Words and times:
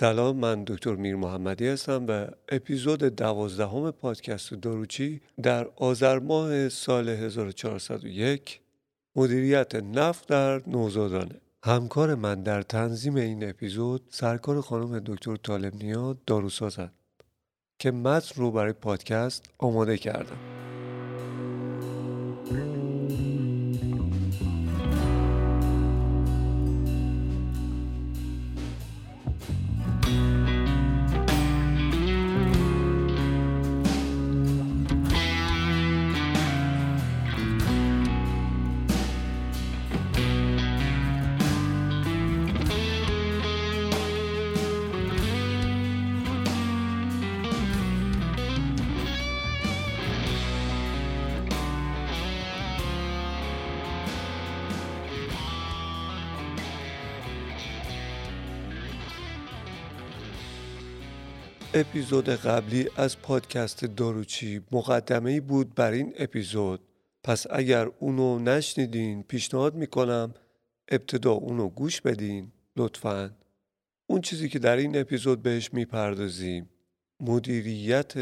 سلام 0.00 0.36
من 0.36 0.64
دکتر 0.66 0.96
میر 0.96 1.16
محمدی 1.16 1.68
هستم 1.68 2.06
و 2.08 2.26
اپیزود 2.48 3.02
دوازدهم 3.02 3.90
پادکست 3.90 4.54
دروچی 4.54 5.20
در 5.42 5.66
آذر 5.76 6.18
ماه 6.18 6.68
سال 6.68 7.08
1401 7.08 8.60
مدیریت 9.16 9.74
نفت 9.74 10.28
در 10.28 10.68
نوزادانه. 10.68 11.40
همکار 11.64 12.14
من 12.14 12.42
در 12.42 12.62
تنظیم 12.62 13.16
این 13.16 13.48
اپیزود 13.48 14.02
سرکار 14.10 14.60
خانم 14.60 14.98
دکتر 15.06 15.36
طالب 15.36 15.74
نیا 15.74 16.16
داروسازند 16.26 16.92
که 17.78 17.90
متن 17.90 18.40
رو 18.40 18.50
برای 18.50 18.72
پادکست 18.72 19.50
آماده 19.58 19.98
کردم 19.98 20.38
اپیزود 61.80 62.28
قبلی 62.28 62.90
از 62.96 63.18
پادکست 63.18 63.84
داروچی 63.84 64.60
مقدمه 64.72 65.40
بود 65.40 65.74
بر 65.74 65.92
این 65.92 66.14
اپیزود. 66.18 66.80
پس 67.24 67.46
اگر 67.50 67.86
اونو 67.98 68.38
نشنیدین 68.38 69.22
پیشنهاد 69.22 69.74
می‌کنم 69.74 70.34
ابتدا 70.88 71.32
اونو 71.32 71.68
گوش 71.68 72.00
بدین 72.00 72.52
لطفا. 72.76 73.30
اون 74.06 74.20
چیزی 74.20 74.48
که 74.48 74.58
در 74.58 74.76
این 74.76 74.98
اپیزود 74.98 75.42
بهش 75.42 75.74
می‌پردازیم 75.74 76.70
مدیریت 77.20 78.14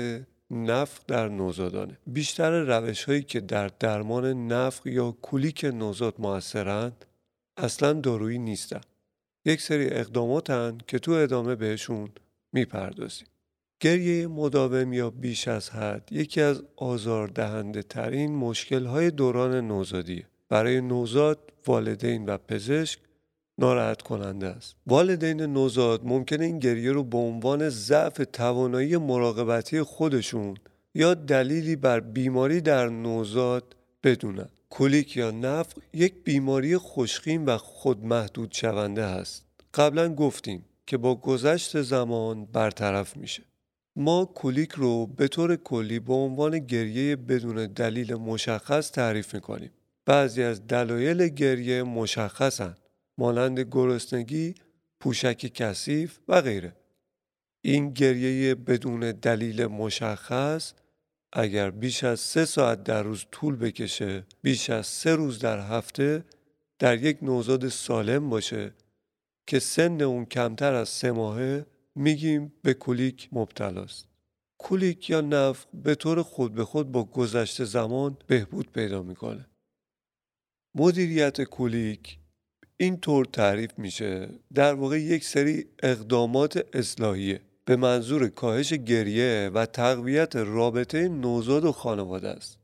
نفق 0.50 1.02
در 1.06 1.28
نوزادانه. 1.28 1.98
بیشتر 2.06 2.50
روش 2.50 3.04
هایی 3.04 3.22
که 3.22 3.40
در 3.40 3.68
درمان 3.68 4.46
نفق 4.52 4.86
یا 4.86 5.10
کولیک 5.10 5.64
نوزاد 5.64 6.14
موثرند 6.18 7.04
اصلا 7.56 7.92
دارویی 7.92 8.38
نیستن. 8.38 8.80
یک 9.44 9.60
سری 9.60 9.86
اقداماتن 9.86 10.78
که 10.86 10.98
تو 10.98 11.12
ادامه 11.12 11.54
بهشون 11.54 12.08
می‌پردازیم. 12.52 13.26
گریه 13.80 14.26
مداوم 14.26 14.92
یا 14.92 15.10
بیش 15.10 15.48
از 15.48 15.70
حد 15.70 16.08
یکی 16.12 16.40
از 16.40 16.62
آزاردهنده 16.76 17.82
ترین 17.82 18.36
مشکل 18.36 18.86
های 18.86 19.10
دوران 19.10 19.68
نوزادی. 19.68 20.24
برای 20.48 20.80
نوزاد 20.80 21.52
والدین 21.66 22.26
و 22.26 22.38
پزشک 22.38 22.98
ناراحت 23.58 24.02
کننده 24.02 24.46
است. 24.46 24.76
والدین 24.86 25.40
نوزاد 25.40 26.00
ممکنه 26.04 26.44
این 26.44 26.58
گریه 26.58 26.92
رو 26.92 27.04
به 27.04 27.18
عنوان 27.18 27.68
ضعف 27.68 28.22
توانایی 28.32 28.96
مراقبتی 28.96 29.82
خودشون 29.82 30.56
یا 30.94 31.14
دلیلی 31.14 31.76
بر 31.76 32.00
بیماری 32.00 32.60
در 32.60 32.88
نوزاد 32.88 33.76
بدونن. 34.04 34.48
کلیک 34.70 35.16
یا 35.16 35.30
نفق 35.30 35.78
یک 35.94 36.14
بیماری 36.24 36.76
خوشخیم 36.76 37.46
و 37.46 37.56
خودمحدود 37.56 38.52
شونده 38.52 39.02
است 39.02 39.46
قبلا 39.74 40.14
گفتیم 40.14 40.64
که 40.86 40.96
با 40.96 41.14
گذشت 41.14 41.82
زمان 41.82 42.44
برطرف 42.44 43.16
میشه. 43.16 43.42
ما 44.00 44.24
کولیک 44.24 44.72
رو 44.72 45.06
به 45.06 45.28
طور 45.28 45.56
کلی 45.56 45.98
به 45.98 46.14
عنوان 46.14 46.58
گریه 46.58 47.16
بدون 47.16 47.66
دلیل 47.66 48.14
مشخص 48.14 48.90
تعریف 48.90 49.34
می‌کنیم. 49.34 49.70
بعضی 50.06 50.42
از 50.42 50.66
دلایل 50.66 51.28
گریه 51.28 51.82
مشخصند 51.82 52.78
مانند 53.18 53.60
گرسنگی، 53.60 54.54
پوشک 55.00 55.36
کثیف 55.36 56.18
و 56.28 56.40
غیره. 56.40 56.76
این 57.64 57.90
گریه 57.90 58.54
بدون 58.54 59.12
دلیل 59.12 59.66
مشخص 59.66 60.72
اگر 61.32 61.70
بیش 61.70 62.04
از 62.04 62.20
سه 62.20 62.44
ساعت 62.44 62.84
در 62.84 63.02
روز 63.02 63.24
طول 63.32 63.56
بکشه 63.56 64.26
بیش 64.42 64.70
از 64.70 64.86
سه 64.86 65.14
روز 65.14 65.38
در 65.38 65.60
هفته 65.60 66.24
در 66.78 67.02
یک 67.02 67.18
نوزاد 67.22 67.68
سالم 67.68 68.30
باشه 68.30 68.74
که 69.46 69.58
سن 69.58 70.00
اون 70.00 70.24
کمتر 70.24 70.74
از 70.74 70.88
سه 70.88 71.12
ماهه 71.12 71.66
میگیم 71.98 72.52
به 72.62 72.74
کولیک 72.74 73.28
مبتلاست. 73.32 74.08
کولیک 74.58 75.10
یا 75.10 75.20
نفخ 75.20 75.66
به 75.74 75.94
طور 75.94 76.22
خود 76.22 76.54
به 76.54 76.64
خود 76.64 76.92
با 76.92 77.04
گذشته 77.04 77.64
زمان 77.64 78.16
بهبود 78.26 78.72
پیدا 78.72 79.02
می‌کنه. 79.02 79.46
مدیریت 80.74 81.42
کولیک 81.42 82.18
این 82.76 83.00
طور 83.00 83.24
تعریف 83.24 83.78
میشه 83.78 84.28
در 84.54 84.74
واقع 84.74 85.00
یک 85.00 85.24
سری 85.24 85.66
اقدامات 85.82 86.64
اصلاحیه 86.72 87.40
به 87.64 87.76
منظور 87.76 88.28
کاهش 88.28 88.72
گریه 88.72 89.50
و 89.54 89.66
تقویت 89.66 90.36
رابطه 90.36 91.08
نوزاد 91.08 91.64
و 91.64 91.72
خانواده 91.72 92.28
است. 92.28 92.58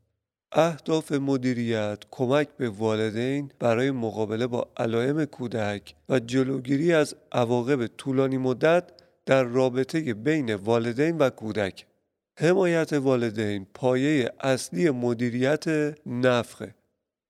اهداف 0.53 1.13
مدیریت 1.13 1.99
کمک 2.11 2.49
به 2.57 2.69
والدین 2.69 3.51
برای 3.59 3.91
مقابله 3.91 4.47
با 4.47 4.69
علائم 4.77 5.25
کودک 5.25 5.95
و 6.09 6.21
جلوگیری 6.21 6.93
از 6.93 7.15
عواقب 7.33 7.87
طولانی 7.87 8.39
مدت 8.39 9.04
در 9.27 9.43
رابطه 9.43 10.15
بین 10.15 10.55
والدین 10.55 11.19
و 11.19 11.31
کودک. 11.31 11.87
حمایت 12.39 12.93
والدین 12.93 13.67
پایه 13.75 14.33
اصلی 14.41 14.91
مدیریت 14.91 15.65
نفخه 16.07 16.75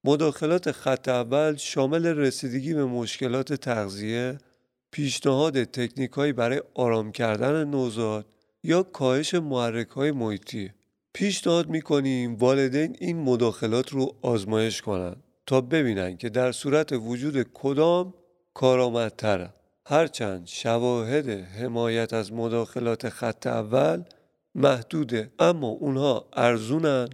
مداخلات 0.04 0.72
خط 0.72 1.08
اول 1.08 1.56
شامل 1.56 2.06
رسیدگی 2.06 2.74
به 2.74 2.84
مشکلات 2.84 3.52
تغذیه 3.52 4.38
پیشنهاد 4.90 5.64
تکنیکهایی 5.64 6.32
برای 6.32 6.62
آرام 6.74 7.12
کردن 7.12 7.64
نوزاد 7.64 8.26
یا 8.62 8.82
کاهش 8.82 9.34
محرک 9.34 9.88
های 9.88 10.12
محیطی. 10.12 10.70
پیشنهاد 11.12 11.68
می‌کنیم 11.68 12.34
والدین 12.34 12.96
این 13.00 13.16
مداخلات 13.16 13.92
رو 13.92 14.16
آزمایش 14.22 14.82
کنند 14.82 15.22
تا 15.46 15.60
ببینن 15.60 16.16
که 16.16 16.28
در 16.28 16.52
صورت 16.52 16.92
وجود 16.92 17.46
کدام 17.54 18.14
کارآمدتره. 18.54 19.50
هرچند 19.86 20.46
شواهد 20.46 21.28
حمایت 21.28 22.12
از 22.12 22.32
مداخلات 22.32 23.08
خط 23.08 23.46
اول 23.46 24.02
محدوده 24.54 25.30
اما 25.38 25.68
اونها 25.68 26.28
ارزونن 26.32 27.08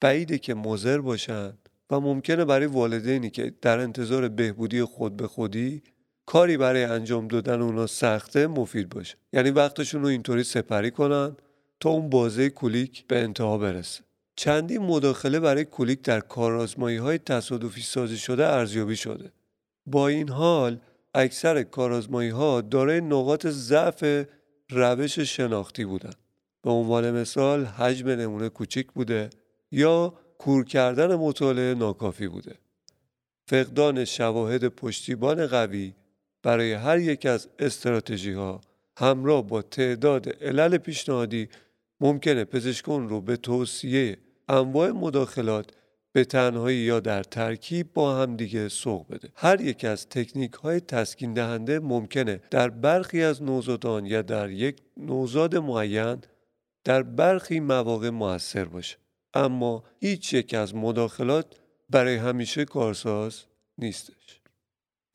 بعیده 0.00 0.38
که 0.38 0.54
مزر 0.54 1.00
باشن 1.00 1.52
و 1.90 2.00
ممکنه 2.00 2.44
برای 2.44 2.66
والدینی 2.66 3.30
که 3.30 3.54
در 3.62 3.78
انتظار 3.78 4.28
بهبودی 4.28 4.84
خود 4.84 5.16
به 5.16 5.26
خودی 5.28 5.82
کاری 6.26 6.56
برای 6.56 6.84
انجام 6.84 7.28
دادن 7.28 7.62
اونا 7.62 7.86
سخته 7.86 8.46
مفید 8.46 8.88
باشه. 8.88 9.16
یعنی 9.32 9.50
وقتشون 9.50 10.02
رو 10.02 10.08
اینطوری 10.08 10.44
سپری 10.44 10.90
کنن 10.90 11.36
تا 11.80 11.90
اون 11.90 12.10
بازه 12.10 12.50
کولیک 12.50 13.06
به 13.06 13.18
انتها 13.18 13.58
برسه. 13.58 14.02
چندی 14.36 14.78
مداخله 14.78 15.40
برای 15.40 15.64
کولیک 15.64 16.02
در 16.02 16.20
کارآزمایی 16.20 16.96
های 16.96 17.18
تصادفی 17.18 17.82
سازی 17.82 18.16
شده 18.16 18.46
ارزیابی 18.46 18.96
شده. 18.96 19.32
با 19.86 20.08
این 20.08 20.28
حال 20.28 20.78
اکثر 21.14 21.62
کارازمایی 21.62 22.30
ها 22.30 22.60
دارای 22.60 23.00
نقاط 23.00 23.46
ضعف 23.46 24.24
روش 24.70 25.18
شناختی 25.18 25.84
بودند. 25.84 26.16
به 26.62 26.70
عنوان 26.70 27.10
مثال 27.10 27.64
حجم 27.64 28.08
نمونه 28.08 28.48
کوچک 28.48 28.86
بوده 28.86 29.30
یا 29.70 30.14
کور 30.38 30.64
کردن 30.64 31.14
مطالعه 31.14 31.74
ناکافی 31.74 32.28
بوده. 32.28 32.54
فقدان 33.46 34.04
شواهد 34.04 34.68
پشتیبان 34.68 35.46
قوی 35.46 35.94
برای 36.42 36.72
هر 36.72 36.98
یک 36.98 37.26
از 37.26 37.48
استراتژی 37.58 38.32
ها 38.32 38.60
همراه 38.96 39.46
با 39.46 39.62
تعداد 39.62 40.28
علل 40.28 40.76
پیشنهادی 40.76 41.48
ممکنه 42.00 42.44
پزشکان 42.44 43.08
رو 43.08 43.20
به 43.20 43.36
توصیه 43.36 44.16
انواع 44.48 44.90
مداخلات 44.90 45.70
به 46.14 46.24
تنهایی 46.24 46.78
یا 46.78 47.00
در 47.00 47.22
ترکیب 47.22 47.92
با 47.94 48.16
هم 48.16 48.36
دیگه 48.36 48.68
سوق 48.68 49.06
بده. 49.08 49.28
هر 49.34 49.60
یک 49.60 49.84
از 49.84 50.08
تکنیک 50.08 50.52
های 50.52 50.80
تسکین 50.80 51.32
دهنده 51.32 51.78
ممکنه 51.78 52.40
در 52.50 52.70
برخی 52.70 53.22
از 53.22 53.42
نوزادان 53.42 54.06
یا 54.06 54.22
در 54.22 54.50
یک 54.50 54.76
نوزاد 54.96 55.56
معین 55.56 56.18
در 56.84 57.02
برخی 57.02 57.60
مواقع 57.60 58.10
موثر 58.10 58.64
باشه. 58.64 58.96
اما 59.34 59.84
هیچ 60.00 60.32
یک 60.32 60.54
از 60.54 60.74
مداخلات 60.74 61.46
برای 61.90 62.16
همیشه 62.16 62.64
کارساز 62.64 63.42
نیستش. 63.78 64.40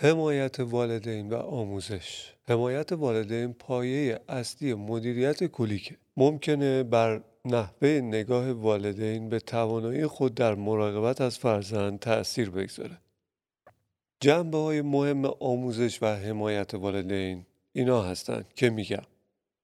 حمایت 0.01 0.59
والدین 0.59 1.29
و 1.29 1.35
آموزش. 1.35 2.33
حمایت 2.49 2.91
والدین 2.91 3.53
پایه 3.53 4.19
اصلی 4.29 4.73
مدیریت 4.73 5.43
کلیکه 5.43 5.97
ممکنه 6.17 6.83
بر 6.83 7.21
نحوه 7.45 7.89
نگاه 7.89 8.51
والدین 8.51 9.29
به 9.29 9.39
توانایی 9.39 10.07
خود 10.07 10.35
در 10.35 10.55
مراقبت 10.55 11.21
از 11.21 11.37
فرزند 11.37 11.99
تأثیر 11.99 12.49
بگذاره. 12.49 12.97
جنبه 14.19 14.57
های 14.57 14.81
مهم 14.81 15.25
آموزش 15.25 16.03
و 16.03 16.05
حمایت 16.05 16.73
والدین 16.73 17.45
اینا 17.73 18.01
هستن 18.01 18.45
که 18.55 18.69
میگم 18.69 19.03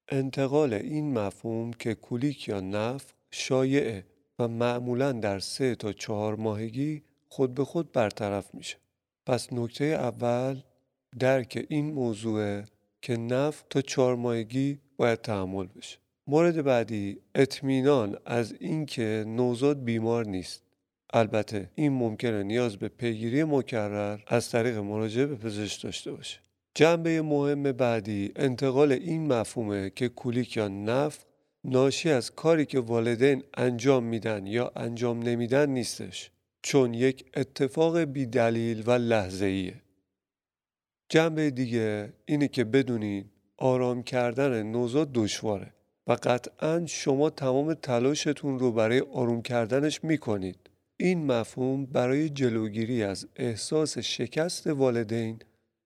انتقال 0.08 0.74
این 0.74 1.18
مفهوم 1.18 1.72
که 1.72 1.94
کولیک 1.94 2.48
یا 2.48 2.60
نفخ 2.60 3.14
شایعه 3.30 4.06
و 4.38 4.48
معمولا 4.48 5.12
در 5.12 5.38
سه 5.38 5.74
تا 5.74 5.92
چهار 5.92 6.36
ماهگی 6.36 7.02
خود 7.28 7.54
به 7.54 7.64
خود 7.64 7.92
برطرف 7.92 8.54
میشه. 8.54 8.76
پس 9.26 9.52
نکته 9.52 9.84
اول 9.84 10.62
درک 11.18 11.66
این 11.68 11.92
موضوع 11.92 12.62
که 13.02 13.16
نفت 13.16 13.68
تا 13.70 13.80
چهار 13.80 14.16
ماهگی 14.16 14.78
باید 14.96 15.20
تحمل 15.20 15.66
بشه. 15.66 15.98
مورد 16.28 16.62
بعدی 16.62 17.18
اطمینان 17.34 18.16
از 18.26 18.54
اینکه 18.60 19.24
نوزاد 19.26 19.84
بیمار 19.84 20.26
نیست. 20.26 20.62
البته 21.12 21.70
این 21.74 21.92
ممکنه 21.92 22.42
نیاز 22.42 22.76
به 22.76 22.88
پیگیری 22.88 23.44
مکرر 23.44 24.18
از 24.26 24.50
طریق 24.50 24.76
مراجعه 24.76 25.26
به 25.26 25.34
پزشک 25.34 25.82
داشته 25.82 26.12
باشه. 26.12 26.38
جنبه 26.74 27.22
مهم 27.22 27.62
بعدی 27.62 28.32
انتقال 28.36 28.92
این 28.92 29.32
مفهومه 29.32 29.90
که 29.90 30.08
کولیک 30.08 30.56
یا 30.56 30.68
نفت 30.68 31.26
ناشی 31.64 32.10
از 32.10 32.30
کاری 32.30 32.66
که 32.66 32.80
والدین 32.80 33.42
انجام 33.54 34.04
میدن 34.04 34.46
یا 34.46 34.72
انجام 34.76 35.22
نمیدن 35.22 35.70
نیستش 35.70 36.30
چون 36.62 36.94
یک 36.94 37.24
اتفاق 37.36 37.98
بیدلیل 37.98 38.82
و 38.86 38.90
لحظه 38.90 39.46
ایه. 39.46 39.82
جنبه 41.08 41.50
دیگه 41.50 42.12
اینه 42.24 42.48
که 42.48 42.64
بدونین 42.64 43.24
آرام 43.56 44.02
کردن 44.02 44.62
نوزاد 44.62 45.12
دشواره 45.12 45.75
و 46.06 46.16
قطعا 46.22 46.86
شما 46.86 47.30
تمام 47.30 47.74
تلاشتون 47.74 48.58
رو 48.58 48.72
برای 48.72 49.00
آروم 49.00 49.42
کردنش 49.42 50.04
می‌کنید. 50.04 50.58
این 50.96 51.26
مفهوم 51.26 51.86
برای 51.86 52.28
جلوگیری 52.28 53.02
از 53.02 53.26
احساس 53.36 53.98
شکست 53.98 54.66
والدین 54.66 55.38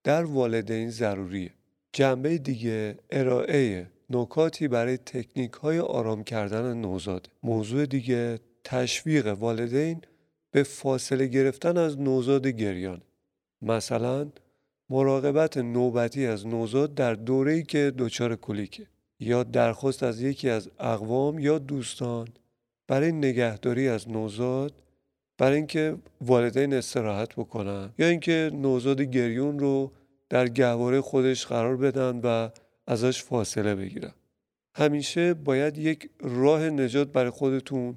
در 0.05 0.25
والدین 0.25 0.91
ضروریه. 0.91 1.51
جنبه 1.93 2.39
دیگه 2.39 2.99
ارائه 3.11 3.87
نکاتی 4.11 4.69
برای 4.69 4.97
تکنیک 4.97 5.53
های 5.53 5.79
آرام 5.79 6.25
کردن 6.25 6.77
نوزاد. 6.77 7.31
موضوع 7.43 7.87
دیگه 7.87 8.39
تشویق 8.65 9.27
والدین 9.27 10.01
به 10.51 10.63
فاصله 10.63 11.27
گرفتن 11.27 11.77
از 11.77 12.01
نوزاد 12.01 12.47
گریان. 12.47 13.03
مثلا 13.63 14.31
مراقبت 14.91 15.57
نوبتی 15.57 16.27
از 16.27 16.47
نوزاد 16.47 16.95
در 16.95 17.15
دوره‌ای 17.15 17.63
که 17.63 17.93
دچار 17.99 18.37
کلیکه 18.37 18.87
یا 19.21 19.43
درخواست 19.43 20.03
از 20.03 20.23
یکی 20.23 20.51
از 20.51 20.71
اقوام 20.79 21.39
یا 21.39 21.59
دوستان 21.59 22.29
برای 22.89 23.13
نگهداری 23.13 23.89
از 23.89 24.09
نوزاد 24.09 24.73
برای 25.39 25.57
اینکه 25.57 25.97
والدین 26.21 26.75
استراحت 26.75 27.35
بکنن 27.35 27.91
یا 27.99 28.07
اینکه 28.07 28.51
نوزاد 28.55 29.01
گریون 29.01 29.59
رو 29.59 29.93
در 30.29 30.49
گهواره 30.49 31.01
خودش 31.01 31.47
قرار 31.47 31.77
بدن 31.77 32.21
و 32.25 32.49
ازش 32.87 33.23
فاصله 33.23 33.75
بگیرن. 33.75 34.13
همیشه 34.75 35.35
باید 35.35 35.79
یک 35.79 36.11
راه 36.21 36.71
نجات 36.71 37.09
برای 37.09 37.31
خودتون 37.31 37.97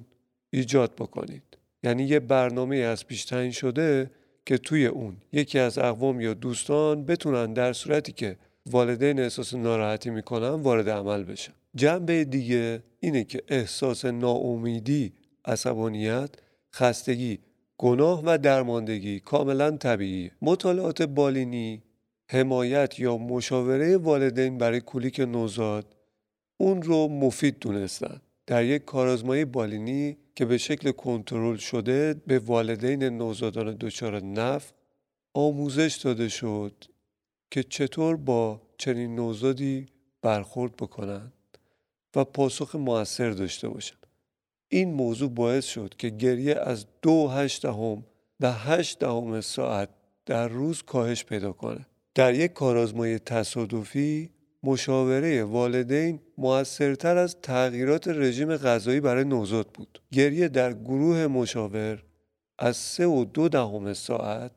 ایجاد 0.50 0.94
بکنید. 0.94 1.42
یعنی 1.82 2.04
یه 2.04 2.20
برنامه 2.20 2.76
از 2.76 3.06
پیش 3.06 3.24
تعیین 3.24 3.52
شده 3.52 4.10
که 4.46 4.58
توی 4.58 4.86
اون 4.86 5.16
یکی 5.32 5.58
از 5.58 5.78
اقوام 5.78 6.20
یا 6.20 6.34
دوستان 6.34 7.04
بتونن 7.04 7.52
در 7.52 7.72
صورتی 7.72 8.12
که 8.12 8.36
والدین 8.70 9.20
احساس 9.20 9.54
ناراحتی 9.54 10.10
می‌کنن 10.10 10.48
وارد 10.48 10.88
عمل 10.88 11.24
بشن 11.24 11.52
جنبه 11.74 12.24
دیگه 12.24 12.82
اینه 13.00 13.24
که 13.24 13.42
احساس 13.48 14.04
ناامیدی 14.04 15.12
عصبانیت 15.44 16.30
خستگی 16.74 17.38
گناه 17.78 18.22
و 18.24 18.38
درماندگی 18.38 19.20
کاملا 19.20 19.70
طبیعی 19.70 20.30
مطالعات 20.42 21.02
بالینی 21.02 21.82
حمایت 22.30 22.98
یا 22.98 23.16
مشاوره 23.16 23.96
والدین 23.96 24.58
برای 24.58 24.80
کولیک 24.80 25.20
نوزاد 25.20 25.96
اون 26.56 26.82
رو 26.82 27.08
مفید 27.08 27.58
دونستن. 27.58 28.20
در 28.46 28.64
یک 28.64 28.84
کارآزمایی 28.84 29.44
بالینی 29.44 30.16
که 30.34 30.44
به 30.44 30.58
شکل 30.58 30.90
کنترل 30.90 31.56
شده 31.56 32.14
به 32.26 32.38
والدین 32.38 33.02
نوزادان 33.02 33.76
دچار 33.80 34.20
نف 34.22 34.72
آموزش 35.34 36.00
داده 36.04 36.28
شد. 36.28 36.84
که 37.54 37.62
چطور 37.62 38.16
با 38.16 38.62
چنین 38.78 39.14
نوزادی 39.14 39.86
برخورد 40.22 40.76
بکنند 40.76 41.32
و 42.16 42.24
پاسخ 42.24 42.74
موثر 42.74 43.30
داشته 43.30 43.68
باشند 43.68 44.06
این 44.68 44.94
موضوع 44.94 45.30
باعث 45.30 45.64
شد 45.64 45.94
که 45.98 46.08
گریه 46.08 46.54
از 46.54 46.86
دو 47.02 47.28
هشت 47.28 47.62
دهم 47.62 48.04
به 48.40 48.50
هشت 48.52 48.98
دهم 48.98 49.40
ساعت 49.40 49.88
در 50.26 50.48
روز 50.48 50.82
کاهش 50.82 51.24
پیدا 51.24 51.52
کنه 51.52 51.86
در 52.14 52.34
یک 52.34 52.52
کارآزمایی 52.52 53.18
تصادفی 53.18 54.30
مشاوره 54.62 55.44
والدین 55.44 56.20
موثرتر 56.38 57.16
از 57.16 57.36
تغییرات 57.42 58.08
رژیم 58.08 58.56
غذایی 58.56 59.00
برای 59.00 59.24
نوزاد 59.24 59.66
بود. 59.74 60.02
گریه 60.12 60.48
در 60.48 60.72
گروه 60.72 61.26
مشاور 61.26 62.02
از 62.58 62.76
سه 62.76 63.06
و 63.06 63.24
دو 63.24 63.48
دهم 63.48 63.92
ساعت 63.92 64.52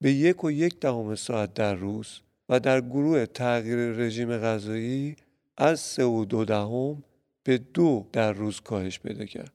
به 0.00 0.12
یک 0.12 0.44
و 0.44 0.50
یک 0.50 0.80
دهم 0.80 1.14
ساعت 1.14 1.54
در 1.54 1.74
روز 1.74 2.20
و 2.48 2.60
در 2.60 2.80
گروه 2.80 3.26
تغییر 3.26 3.76
رژیم 3.78 4.38
غذایی 4.38 5.16
از 5.56 5.80
سه 5.80 6.04
و 6.04 6.24
دو 6.24 6.44
دهم 6.44 7.04
به 7.42 7.58
دو 7.58 8.06
در 8.12 8.32
روز 8.32 8.60
کاهش 8.60 9.00
پیدا 9.00 9.24
کرد. 9.24 9.52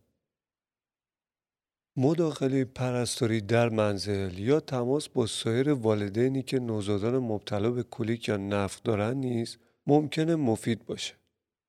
مداخله 1.98 2.66
پرستاری 2.66 3.42
در 3.42 3.70
منزل 3.70 4.40
یا 4.40 4.60
تماس 4.60 5.10
با 5.10 5.26
سایر 5.26 5.74
والدینی 5.74 6.44
که 6.44 6.60
نوزادان 6.60 7.18
مبتلا 7.18 7.72
به 7.72 7.84
کولیک 7.84 8.28
یا 8.28 8.38
نفت 8.38 8.84
دارند 8.84 9.18
نیز 9.18 9.58
ممکنه 9.88 10.36
مفید 10.36 10.86
باشه. 10.86 11.14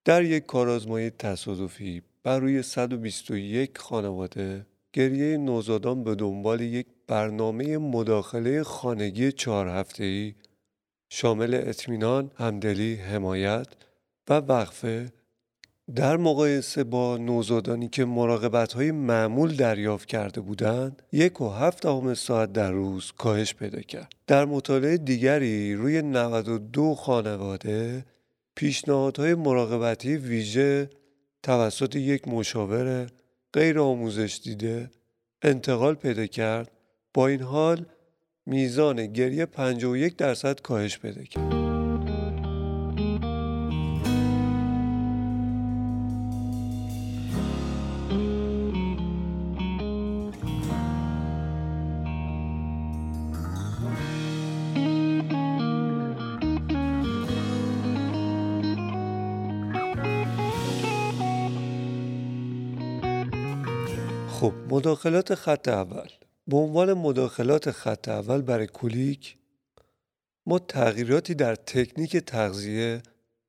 در 0.04 0.22
یک 0.24 0.46
کارآزمایی 0.46 1.10
تصادفی 1.10 2.02
بر 2.22 2.38
روی 2.38 2.62
121 2.62 3.78
خانواده 3.78 4.66
گریه 4.92 5.36
نوزادان 5.36 6.04
به 6.04 6.14
دنبال 6.14 6.60
یک 6.60 6.86
برنامه 7.06 7.78
مداخله 7.78 8.62
خانگی 8.62 9.32
چهار 9.32 9.68
هفته‌ای 9.68 10.34
شامل 11.16 11.54
اطمینان، 11.54 12.30
همدلی، 12.36 12.94
حمایت 12.94 13.66
و 14.28 14.34
وقفه 14.34 15.12
در 15.94 16.16
مقایسه 16.16 16.84
با 16.84 17.16
نوزادانی 17.16 17.88
که 17.88 18.04
مراقبت 18.04 18.72
های 18.72 18.90
معمول 18.90 19.56
دریافت 19.56 20.08
کرده 20.08 20.40
بودند 20.40 21.02
یک 21.12 21.40
و 21.40 21.48
هفت 21.48 21.82
دهم 21.82 22.14
ساعت 22.14 22.52
در 22.52 22.70
روز 22.70 23.12
کاهش 23.18 23.54
پیدا 23.54 23.80
کرد. 23.80 24.12
در 24.26 24.44
مطالعه 24.44 24.96
دیگری 24.96 25.74
روی 25.74 26.02
92 26.02 26.94
خانواده 26.94 28.04
پیشنهادهای 28.54 29.34
مراقبتی 29.34 30.16
ویژه 30.16 30.90
توسط 31.42 31.96
یک 31.96 32.28
مشاور 32.28 33.06
غیر 33.52 33.80
آموزش 33.80 34.40
دیده 34.44 34.90
انتقال 35.42 35.94
پیدا 35.94 36.26
کرد. 36.26 36.70
با 37.14 37.26
این 37.26 37.40
حال 37.40 37.86
میزان 38.46 39.06
گریه 39.06 39.46
51 39.46 40.16
درصد 40.16 40.60
کاهش 40.60 40.98
پیدا 40.98 41.22
کرد. 41.22 41.64
خب 64.28 64.52
مداخلات 64.70 65.34
خط 65.34 65.68
اول. 65.68 66.08
به 66.46 66.56
عنوان 66.56 66.92
مداخلات 66.92 67.70
خط 67.70 68.08
اول 68.08 68.42
برای 68.42 68.66
کولیک 68.66 69.36
ما 70.46 70.58
تغییراتی 70.58 71.34
در 71.34 71.54
تکنیک 71.54 72.16
تغذیه 72.16 73.02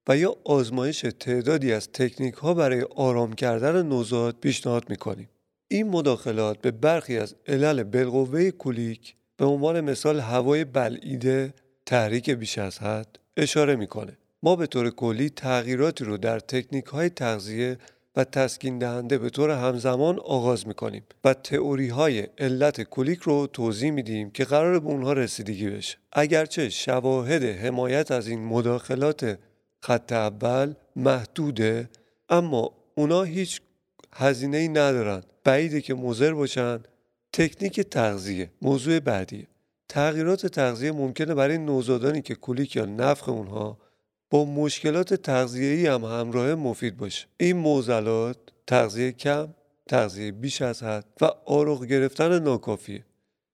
و 0.08 0.18
یا 0.18 0.36
آزمایش 0.46 1.06
تعدادی 1.20 1.74
از 1.74 1.92
تکنیک 1.92 2.34
ها 2.34 2.54
برای 2.54 2.82
آرام 2.96 3.34
کردن 3.34 3.86
نوزاد 3.86 4.36
پیشنهاد 4.42 4.90
می‌کنیم. 4.90 5.30
این 5.68 5.90
مداخلات 5.90 6.62
به 6.62 6.72
برخی 6.72 7.18
از 7.18 7.36
علل 7.48 7.84
بالقوه 7.84 8.52
کولیک 8.52 9.16
به 9.38 9.46
عنوان 9.46 9.82
مثال 9.82 10.20
هوای 10.20 10.66
بلعیده 10.66 11.54
تحریک 11.86 12.30
بیش 12.30 12.58
از 12.58 12.80
حد 12.80 13.20
اشاره 13.38 13.76
می‌کنه. 13.76 14.18
ما 14.44 14.56
به 14.56 14.68
طور 14.68 14.90
کلی 14.90 15.30
تغییراتی 15.30 16.04
رو 16.04 16.18
در 16.18 16.40
تکنیک 16.40 16.86
های 16.86 17.10
تغذیه 17.10 17.78
و 18.16 18.24
تسکین 18.24 18.80
دهنده 18.80 19.18
به 19.18 19.30
طور 19.30 19.50
همزمان 19.50 20.20
آغاز 20.20 20.68
می‌کنیم 20.68 21.04
و 21.24 21.34
تئوری 21.34 21.88
های 21.88 22.20
علت 22.38 22.82
کلیک 22.82 23.20
رو 23.20 23.48
توضیح 23.48 23.92
میدیم 23.92 24.32
که 24.32 24.46
قرار 24.46 24.80
به 24.80 24.88
اونها 24.88 25.14
رسیدگی 25.14 25.70
بشه. 25.70 25.98
اگرچه 26.14 26.70
شواهد 26.70 27.44
حمایت 27.44 28.12
از 28.12 28.28
این 28.28 28.46
مداخلات 28.46 29.40
خط 29.80 30.12
اول 30.12 30.74
محدوده 30.96 31.90
اما 32.30 32.72
اونا 32.96 33.24
هیچ 33.24 33.62
هزینه 34.14 34.58
ای 34.58 34.68
ندارن. 34.68 35.24
بعیده 35.44 35.82
که 35.82 35.94
مضر 35.94 36.34
باشن. 36.34 36.80
تکنیک 37.34 37.82
تغذیه 37.82 38.52
موضوع 38.62 39.00
بعدی 39.00 39.48
تغییرات 39.90 40.46
تغذیه 40.46 40.92
ممکنه 40.92 41.34
برای 41.34 41.58
نوزادانی 41.58 42.22
که 42.22 42.36
کلیک 42.36 42.76
یا 42.76 42.86
نفخ 42.86 43.30
اونها 43.30 43.78
با 44.36 44.46
مشکلات 44.46 45.14
تغذیه‌ای 45.14 45.88
هم 45.88 46.04
همراه 46.04 46.56
مفید 46.56 46.98
باشه 46.98 47.28
این 47.38 47.58
موزلات 47.58 48.38
تغذیه 48.68 49.12
کم 49.12 49.48
تغذیه 49.90 50.32
بیش 50.32 50.62
از 50.62 50.84
حد 50.84 51.06
و 51.22 51.26
آروغ 51.46 51.86
گرفتن 51.86 52.40
ناکافیه 52.40 53.06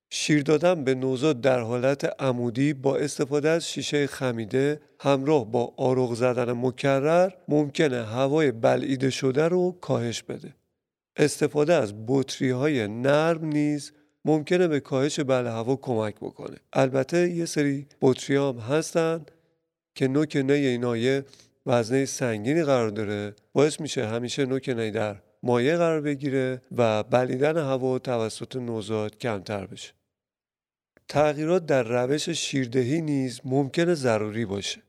شیر 0.10 0.44
دادن 0.44 0.84
به 0.84 0.96
نوزاد 0.96 1.42
در 1.42 1.60
حالت 1.60 2.22
عمودی 2.22 2.74
با 2.74 2.98
استفاده 2.98 3.50
از 3.50 3.70
شیشه 3.70 4.08
خمیده 4.08 4.82
همراه 5.00 5.52
با 5.52 5.74
آروغ 5.78 6.14
زدن 6.14 6.52
مکرر 6.52 7.32
ممکنه 7.48 8.06
هوای 8.06 8.52
بلعیده 8.52 9.10
شده 9.10 9.48
رو 9.48 9.72
کاهش 9.82 10.24
بده. 10.24 10.56
استفاده 11.18 11.74
از 11.74 11.94
بطری 12.08 12.50
های 12.50 12.88
نرم 12.88 13.46
نیز 13.46 13.92
ممکنه 14.26 14.68
به 14.68 14.80
کاهش 14.80 15.20
بل 15.20 15.48
هوا 15.48 15.76
کمک 15.76 16.16
بکنه. 16.16 16.58
البته 16.74 17.30
یه 17.30 17.46
سری 17.46 17.88
بطری 18.02 18.36
هم 18.36 18.58
هستن 18.58 19.26
که 19.96 20.08
نوک 20.08 20.36
نی 20.36 20.52
اینا 20.52 20.98
یه 20.98 21.26
وزنه 21.66 22.06
سنگینی 22.06 22.64
قرار 22.64 22.90
داره 22.90 23.36
باعث 23.54 23.80
میشه 23.80 24.08
همیشه 24.08 24.46
نوک 24.46 24.70
نی 24.70 24.92
در 24.92 25.22
مایه 25.44 25.78
قرار 25.78 26.02
بگیره 26.02 26.62
و 26.78 27.04
بلیدن 27.04 27.58
هوا 27.58 28.00
توسط 28.00 28.56
نوزاد 28.56 29.18
کمتر 29.18 29.66
بشه. 29.66 29.94
تغییرات 31.08 31.66
در 31.66 31.84
روش 31.84 32.30
شیردهی 32.30 33.02
نیز 33.02 33.42
ممکن 33.46 33.94
ضروری 33.94 34.46
باشه. 34.46 34.82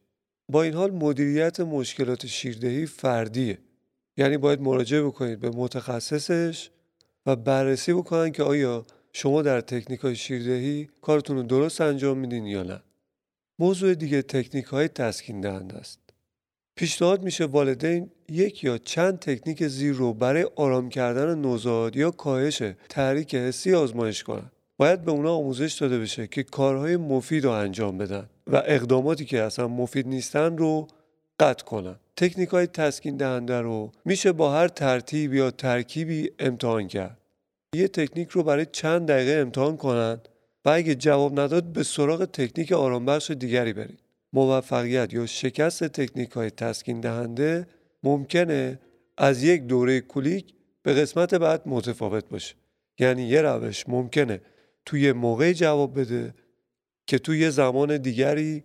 با 0.49 0.63
این 0.63 0.75
حال 0.75 0.91
مدیریت 0.91 1.61
مشکلات 1.61 2.27
شیردهی 2.27 2.87
فردیه. 2.87 3.59
یعنی 4.17 4.37
باید 4.37 4.61
مراجعه 4.61 5.03
بکنید 5.03 5.41
به 5.41 5.51
متخصصش 5.51 6.71
و 7.27 7.37
بررسی 7.37 7.93
بکنن 7.93 8.33
که 8.33 8.43
آیا 8.43 8.87
شما 9.13 9.43
در 9.43 9.61
تکنیک 9.61 10.01
های 10.01 10.17
شیردهی 10.17 10.89
کارتون 11.03 11.37
رو 11.37 11.43
درست 11.43 11.81
انجام 11.81 12.19
میدین 12.19 12.47
یا 12.47 12.63
نه. 12.63 12.83
موضوع 13.59 13.95
دیگه 13.95 14.23
تکنیک 14.23 14.65
های 14.65 14.89
تسکین 14.89 15.41
دهنده 15.41 15.77
است. 15.77 15.99
پیشنهاد 16.77 17.23
میشه 17.23 17.45
والدین 17.45 18.11
یک 18.29 18.65
یا 18.65 18.79
چند 18.79 19.19
تکنیک 19.19 19.67
زیر 19.67 19.95
رو 19.95 20.15
برای 20.15 20.47
آرام 20.57 20.89
کردن 20.89 21.39
نوزاد 21.39 21.97
یا 21.97 22.11
کاهش 22.11 22.63
تحریک 22.89 23.35
حسی 23.35 23.75
آزمایش 23.75 24.23
کنند. 24.23 24.53
باید 24.77 25.03
به 25.03 25.11
اونا 25.11 25.35
آموزش 25.35 25.73
داده 25.73 25.99
بشه 25.99 26.27
که 26.27 26.43
کارهای 26.43 26.97
مفید 26.97 27.45
رو 27.45 27.51
انجام 27.51 27.99
بدن 27.99 28.29
و 28.47 28.63
اقداماتی 28.67 29.25
که 29.25 29.43
اصلا 29.43 29.69
مفید 29.69 30.09
نیستن 30.09 30.57
رو 30.57 30.89
قطع 31.41 31.65
کنن 31.65 31.97
تکنیک 32.17 32.49
های 32.49 32.67
تسکین 32.67 33.17
دهنده 33.17 33.61
رو 33.61 33.93
میشه 34.05 34.33
با 34.33 34.53
هر 34.53 34.69
ترتیب 34.69 35.35
یا 35.35 35.51
ترکیبی 35.51 36.31
امتحان 36.39 36.89
کرد 36.89 37.19
یه 37.75 37.89
تکنیک 37.89 38.29
رو 38.29 38.43
برای 38.43 38.67
چند 38.73 39.09
دقیقه 39.09 39.41
امتحان 39.41 39.77
کنن 39.77 40.21
و 40.65 40.71
اگه 40.71 40.95
جواب 40.95 41.41
نداد 41.41 41.65
به 41.65 41.83
سراغ 41.83 42.25
تکنیک 42.25 42.73
آرامبخش 42.73 43.31
دیگری 43.31 43.73
برید. 43.73 44.01
موفقیت 44.33 45.13
یا 45.13 45.27
شکست 45.27 45.85
تکنیک 45.85 46.31
های 46.31 46.51
تسکین 46.51 47.01
دهنده 47.01 47.67
ممکنه 48.03 48.81
از 49.17 49.43
یک 49.43 49.63
دوره 49.63 50.01
کلیک 50.01 50.55
به 50.83 50.95
قسمت 50.95 51.35
بعد 51.35 51.63
متفاوت 51.67 52.29
باشه. 52.29 52.55
یعنی 52.99 53.23
یه 53.23 53.43
روش 53.43 53.89
ممکنه 53.89 54.41
توی 54.87 55.13
موقع 55.13 55.53
جواب 55.53 56.01
بده 56.01 56.35
که 57.07 57.19
توی 57.19 57.51
زمان 57.51 57.97
دیگری 57.97 58.65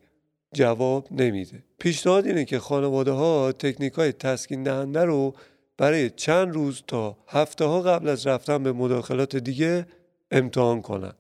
جواب 0.54 1.08
نمیده. 1.12 1.64
پیشنهاد 1.80 2.28
اینه 2.28 2.46
که 2.46 2.60
خانواده 2.60 3.12
ها 3.12 3.52
تکنیک 3.52 3.94
های 3.94 4.12
تسکین 4.12 4.64
دهنده 4.64 5.04
رو 5.04 5.36
برای 5.78 6.10
چند 6.10 6.54
روز 6.54 6.84
تا 6.88 7.18
هفته 7.28 7.66
ها 7.66 7.82
قبل 7.82 8.08
از 8.10 8.28
رفتن 8.28 8.64
به 8.64 8.72
مداخلات 8.72 9.36
دیگه 9.36 9.86
امتحان 10.32 10.82
کنن. 10.82 11.14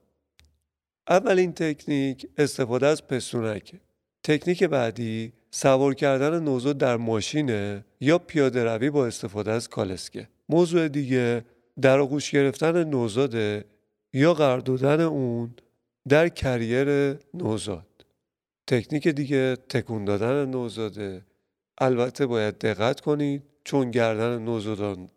اولین 1.09 1.53
تکنیک 1.53 2.27
استفاده 2.37 2.87
از 2.87 3.07
پستونکه 3.07 3.79
تکنیک 4.23 4.63
بعدی 4.63 5.33
سوار 5.51 5.93
کردن 5.93 6.43
نوزاد 6.43 6.77
در 6.77 6.97
ماشینه 6.97 7.85
یا 7.99 8.17
پیاده 8.17 8.63
روی 8.63 8.89
با 8.89 9.07
استفاده 9.07 9.51
از 9.51 9.69
کالسکه. 9.69 10.27
موضوع 10.49 10.87
دیگه 10.87 11.45
در 11.81 11.99
آغوش 11.99 12.31
گرفتن 12.31 12.83
نوزاده 12.83 13.65
یا 14.13 14.33
قرار 14.33 14.59
دادن 14.59 15.01
اون 15.01 15.53
در 16.07 16.29
کریر 16.29 17.17
نوزاد. 17.33 18.05
تکنیک 18.67 19.07
دیگه 19.07 19.55
تکون 19.55 20.05
دادن 20.05 20.45
نوزاده 20.45 21.21
البته 21.77 22.25
باید 22.25 22.57
دقت 22.57 23.01
کنید 23.01 23.43
چون 23.63 23.91
گردن 23.91 24.41
نوزادان 24.41 25.09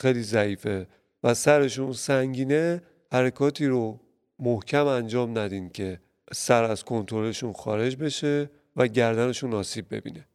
خیلی 0.00 0.22
ضعیفه 0.22 0.86
و 1.24 1.34
سرشون 1.34 1.92
سنگینه 1.92 2.82
حرکاتی 3.12 3.66
رو 3.66 4.00
محکم 4.38 4.86
انجام 4.86 5.38
ندین 5.38 5.70
که 5.70 6.00
سر 6.32 6.64
از 6.64 6.84
کنترلشون 6.84 7.52
خارج 7.52 7.96
بشه 7.96 8.50
و 8.76 8.86
گردنشون 8.86 9.54
آسیب 9.54 9.94
ببینه. 9.94 10.26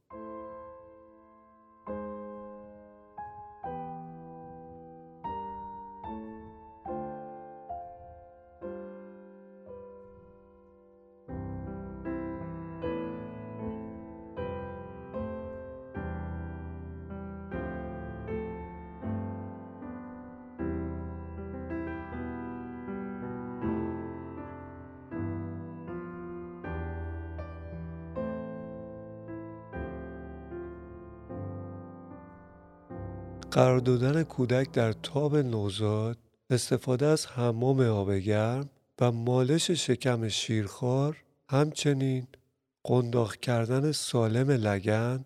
قرار 33.54 33.80
دادن 33.80 34.24
کودک 34.24 34.72
در 34.72 34.92
تاب 34.92 35.38
نوزاد 35.38 36.18
استفاده 36.50 37.06
از 37.06 37.28
حمام 37.28 37.80
آب 37.80 38.12
گرم 38.12 38.70
و 39.02 39.12
مالش 39.12 39.72
شکم 39.72 40.28
شیرخوار 40.28 41.24
همچنین 41.50 42.28
قنداق 42.84 43.36
کردن 43.36 43.92
سالم 43.92 44.52
لگن 44.52 45.26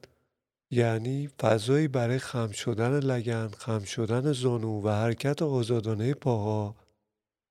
یعنی 0.71 1.29
فضایی 1.41 1.87
برای 1.87 2.19
خم 2.19 2.51
شدن 2.51 2.99
لگن، 2.99 3.47
خم 3.47 3.83
شدن 3.83 4.31
زانو 4.31 4.81
و 4.81 4.89
حرکت 4.89 5.41
آزادانه 5.41 6.13
پاها 6.13 6.75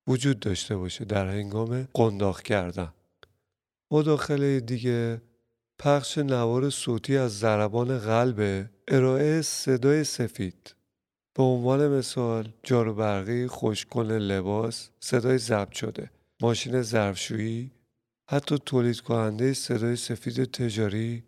وجود 0.07 0.39
داشته 0.39 0.77
باشه 0.77 1.05
در 1.05 1.29
هنگام 1.29 1.87
قنداق 1.93 2.41
کردن. 2.41 2.93
مداخله 3.91 4.59
دیگه 4.59 5.21
پخش 5.79 6.17
نوار 6.17 6.69
صوتی 6.69 7.17
از 7.17 7.39
ضربان 7.39 7.97
قلب 7.99 8.69
ارائه 8.89 9.41
صدای 9.41 10.03
سفید. 10.03 10.75
به 11.33 11.43
عنوان 11.43 11.87
مثال 11.87 12.53
جارو 12.63 12.93
برقی 12.93 13.47
خشک 13.47 13.90
کن 13.90 14.11
لباس 14.11 14.89
صدای 14.99 15.37
ضبط 15.37 15.71
شده. 15.71 16.09
ماشین 16.41 16.81
ظرفشویی. 16.81 17.71
حتی 18.29 18.57
تولید 18.65 18.99
کننده 18.99 19.53
صدای 19.53 19.95
سفید 19.95 20.43
تجاری. 20.43 21.23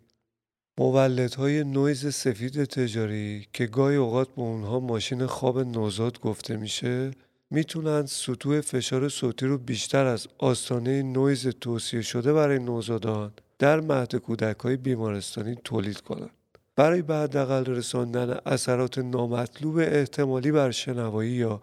مولدهای 0.78 1.64
نویز 1.64 2.14
سفید 2.14 2.64
تجاری 2.64 3.46
که 3.52 3.66
گاهی 3.66 3.96
اوقات 3.96 4.28
به 4.28 4.42
اونها 4.42 4.80
ماشین 4.80 5.26
خواب 5.26 5.58
نوزاد 5.58 6.20
گفته 6.20 6.56
میشه 6.56 7.10
می‌تونند 7.50 8.06
سطوح 8.06 8.60
فشار 8.60 9.08
صوتی 9.08 9.46
رو 9.46 9.58
بیشتر 9.58 10.06
از 10.06 10.26
آستانه 10.38 11.02
نویز 11.02 11.48
توصیه 11.48 12.02
شده 12.02 12.32
برای 12.32 12.58
نوزادان 12.58 13.32
در 13.58 13.80
مهد 13.80 14.16
کودک 14.16 14.60
های 14.60 14.76
بیمارستانی 14.76 15.56
تولید 15.64 16.00
کنند. 16.00 16.39
برای 16.80 17.02
به 17.02 17.14
حداقل 17.14 17.64
رساندن 17.64 18.38
اثرات 18.46 18.98
نامطلوب 18.98 19.78
احتمالی 19.78 20.52
بر 20.52 20.70
شنوایی 20.70 21.30
یا 21.30 21.62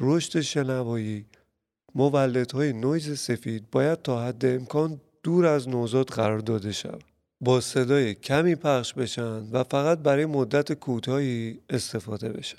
رشد 0.00 0.40
شنوایی 0.40 1.26
مولدهای 1.94 2.72
نویز 2.72 3.18
سفید 3.18 3.70
باید 3.70 4.02
تا 4.02 4.24
حد 4.26 4.46
امکان 4.46 5.00
دور 5.22 5.46
از 5.46 5.68
نوزاد 5.68 6.08
قرار 6.08 6.38
داده 6.38 6.72
شود. 6.72 7.04
با 7.40 7.60
صدای 7.60 8.14
کمی 8.14 8.54
پخش 8.54 8.94
بشن 8.94 9.50
و 9.52 9.64
فقط 9.64 9.98
برای 9.98 10.26
مدت 10.26 10.72
کوتاهی 10.72 11.58
استفاده 11.70 12.28
بشن. 12.28 12.58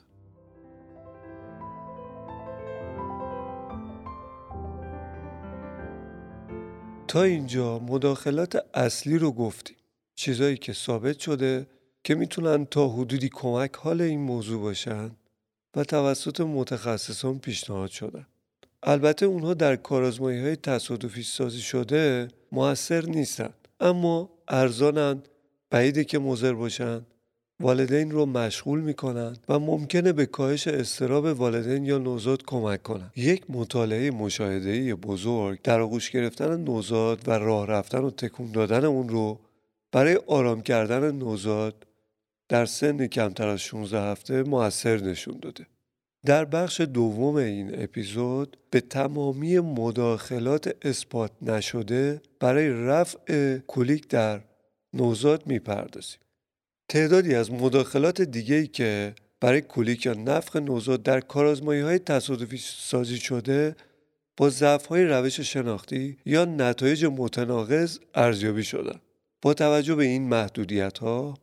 تا 7.07 7.23
اینجا 7.23 7.79
مداخلات 7.79 8.65
اصلی 8.73 9.17
رو 9.17 9.31
گفتیم. 9.31 9.77
چیزایی 10.15 10.57
که 10.57 10.73
ثابت 10.73 11.19
شده 11.19 11.67
که 12.03 12.15
می‌تونن 12.15 12.65
تا 12.65 12.89
حدودی 12.89 13.29
کمک 13.33 13.75
حال 13.75 14.01
این 14.01 14.19
موضوع 14.19 14.61
باشن 14.61 15.11
و 15.75 15.83
توسط 15.83 16.41
متخصصان 16.41 17.39
پیشنهاد 17.39 17.89
شدن. 17.89 18.25
البته 18.83 19.25
اونها 19.25 19.53
در 19.53 19.75
کارازمایی 19.75 20.41
های 20.41 20.55
تصادفی 20.55 21.23
سازی 21.23 21.61
شده 21.61 22.27
موثر 22.51 23.05
نیستن 23.05 23.49
اما 23.79 24.29
ارزانند 24.47 25.29
بعیده 25.69 26.03
که 26.03 26.19
مضر 26.19 26.53
باشن. 26.53 27.01
والدین 27.59 28.11
رو 28.11 28.25
مشغول 28.25 28.79
می‌کنن 28.79 29.35
و 29.49 29.59
ممکنه 29.59 30.13
به 30.13 30.25
کاهش 30.25 30.67
استراب 30.67 31.25
والدین 31.25 31.85
یا 31.85 31.97
نوزاد 31.97 32.43
کمک 32.43 32.83
کنن. 32.83 33.11
یک 33.15 33.43
مطالعه 33.49 34.11
مشاهده‌ای 34.11 34.93
بزرگ 34.93 35.61
در 35.61 35.79
آغوش 35.79 36.11
گرفتن 36.11 36.59
نوزاد 36.59 37.27
و 37.27 37.31
راه 37.31 37.67
رفتن 37.67 37.99
و 38.03 38.09
تکون 38.09 38.51
دادن 38.51 38.85
اون 38.85 39.09
رو 39.09 39.39
برای 39.91 40.19
آرام 40.27 40.61
کردن 40.61 41.15
نوزاد 41.15 41.85
در 42.53 42.65
سن 42.65 43.07
کمتر 43.07 43.47
از 43.47 43.59
16 43.59 44.01
هفته 44.01 44.43
موثر 44.43 44.97
نشون 44.97 45.39
داده. 45.41 45.65
در 46.25 46.45
بخش 46.45 46.81
دوم 46.81 47.35
این 47.35 47.83
اپیزود 47.83 48.57
به 48.69 48.81
تمامی 48.81 49.59
مداخلات 49.59 50.75
اثبات 50.81 51.31
نشده 51.41 52.21
برای 52.39 52.69
رفع 52.69 53.57
کلیک 53.67 54.07
در 54.07 54.41
نوزاد 54.93 55.47
می‌پردازیم. 55.47 56.19
تعدادی 56.89 57.35
از 57.35 57.51
مداخلات 57.51 58.21
دیگه 58.21 58.55
ای 58.55 58.67
که 58.67 59.15
برای 59.41 59.61
کلیک 59.61 60.05
یا 60.05 60.13
نفخ 60.13 60.55
نوزاد 60.55 61.03
در 61.03 61.19
کارازمایی 61.19 61.81
های 61.81 61.99
تصادفی 61.99 62.57
سازی 62.57 63.17
شده 63.17 63.75
با 64.37 64.49
ضعف 64.49 64.85
های 64.85 65.05
روش 65.05 65.39
شناختی 65.39 66.17
یا 66.25 66.45
نتایج 66.45 67.05
متناقض 67.05 67.99
ارزیابی 68.15 68.63
شدن. 68.63 68.99
با 69.41 69.53
توجه 69.53 69.95
به 69.95 70.03
این 70.03 70.29
محدودیت 70.29 70.97
ها 70.97 71.37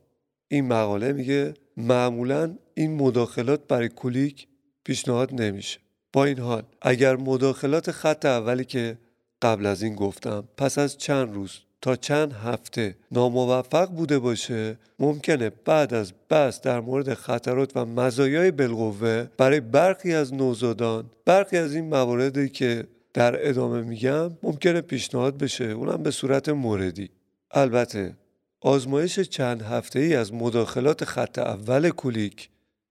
این 0.53 0.67
مقاله 0.67 1.13
میگه 1.13 1.53
معمولا 1.77 2.55
این 2.73 2.95
مداخلات 2.95 3.67
برای 3.67 3.89
کلیک 3.95 4.47
پیشنهاد 4.83 5.41
نمیشه. 5.41 5.79
با 6.13 6.25
این 6.25 6.39
حال 6.39 6.63
اگر 6.81 7.15
مداخلات 7.15 7.91
خط 7.91 8.25
اولی 8.25 8.65
که 8.65 8.97
قبل 9.41 9.65
از 9.65 9.83
این 9.83 9.95
گفتم 9.95 10.43
پس 10.57 10.77
از 10.77 10.97
چند 10.97 11.33
روز 11.33 11.59
تا 11.81 11.95
چند 11.95 12.33
هفته 12.33 12.95
ناموفق 13.11 13.89
بوده 13.89 14.19
باشه 14.19 14.77
ممکنه 14.99 15.51
بعد 15.65 15.93
از 15.93 16.13
بحث 16.29 16.61
در 16.61 16.79
مورد 16.79 17.13
خطرات 17.13 17.71
و 17.75 17.85
مزایای 17.85 18.51
بالقوه 18.51 19.27
برای 19.37 19.59
برخی 19.59 20.13
از 20.13 20.33
نوزادان 20.33 21.05
برخی 21.25 21.57
از 21.57 21.75
این 21.75 21.85
مواردی 21.85 22.49
که 22.49 22.87
در 23.13 23.49
ادامه 23.49 23.81
میگم 23.81 24.31
ممکنه 24.43 24.81
پیشنهاد 24.81 25.37
بشه. 25.37 25.65
اونم 25.65 26.03
به 26.03 26.11
صورت 26.11 26.49
موردی. 26.49 27.09
البته 27.51 28.15
آزمایش 28.63 29.19
چند 29.19 29.61
هفته 29.61 29.99
ای 29.99 30.15
از 30.15 30.33
مداخلات 30.33 31.05
خط 31.05 31.39
اول 31.39 31.89
کولیک 31.89 32.49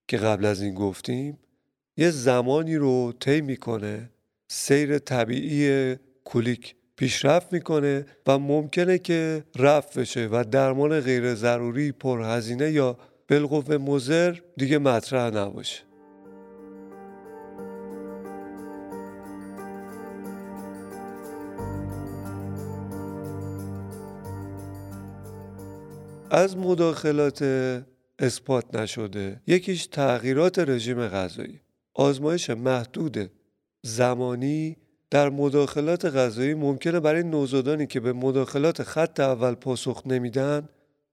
که 0.09 0.17
قبل 0.17 0.45
از 0.45 0.63
این 0.63 0.75
گفتیم 0.75 1.39
یه 1.97 2.11
زمانی 2.11 2.77
رو 2.77 3.13
طی 3.21 3.41
می‌کنه 3.41 4.11
سیر 4.49 4.99
طبیعی 4.99 5.97
کولیک 6.25 6.75
پیشرفت 6.97 7.53
می‌کنه 7.53 8.07
و 8.27 8.39
ممکنه 8.39 8.99
که 8.99 9.45
رفت 9.59 9.99
بشه 9.99 10.29
و 10.33 10.45
درمان 10.51 11.01
غیر 11.01 11.35
ضروری 11.35 11.93
پرهزینه 11.93 12.71
یا 12.71 12.99
بالقوه 13.29 13.77
مزر 13.77 14.37
دیگه 14.57 14.79
مطرح 14.79 15.31
نباشه. 15.31 15.90
از 26.31 26.57
مداخلات 26.57 27.43
اثبات 28.19 28.75
نشده. 28.75 29.41
یکیش 29.47 29.87
تغییرات 29.87 30.59
رژیم 30.59 31.09
غذایی. 31.09 31.61
آزمایش 31.95 32.51
محدود 32.51 33.31
زمانی 33.83 34.77
در 35.11 35.29
مداخلات 35.29 36.05
غذایی 36.05 36.55
ممکنه 36.55 37.01
برای 37.01 37.23
نوزادانی 37.23 37.87
که 37.87 38.01
به 38.01 38.13
مداخلات 38.13 38.83
خط 38.83 39.21
اول 39.21 39.55
پاسخ 39.55 40.03
نمیدن 40.07 40.69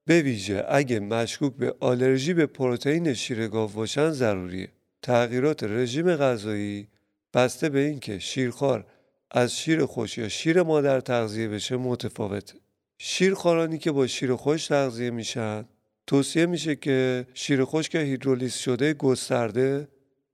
به 0.05 0.21
ویژه 0.21 0.65
اگه 0.69 0.99
مشکوک 0.99 1.53
به 1.53 1.75
آلرژی 1.79 2.33
به 2.33 2.45
پروتئین 2.45 3.13
شیر 3.13 3.47
گاو 3.47 3.71
باشن 3.71 4.11
ضروریه. 4.11 4.69
تغییرات 5.01 5.63
رژیم 5.63 6.15
غذایی 6.15 6.87
بسته 7.33 7.69
به 7.69 7.79
اینکه 7.79 8.19
شیرخوار 8.19 8.85
از 9.31 9.57
شیر 9.57 9.85
خوش 9.85 10.17
یا 10.17 10.29
شیر 10.29 10.63
مادر 10.63 10.99
تغذیه 10.99 11.47
بشه 11.47 11.77
متفاوته. 11.77 12.53
شیرخوارانی 12.97 13.77
که 13.77 13.91
با 13.91 14.07
شیر 14.07 14.35
خشک 14.35 14.67
تغذیه 14.67 15.09
میشن 15.09 15.65
توصیه 16.07 16.45
میشه 16.45 16.75
که 16.75 17.27
شیر 17.33 17.65
خشک 17.65 17.99
هیدرولیز 17.99 18.53
شده 18.53 18.93
گسترده 18.93 19.87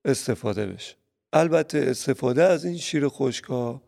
استفاده 0.06 0.66
بشه. 0.66 0.96
البته 1.34 1.78
استفاده 1.78 2.44
از 2.44 2.66
این 2.66 2.78
شیر 2.78 3.08
خشکا 3.08 3.82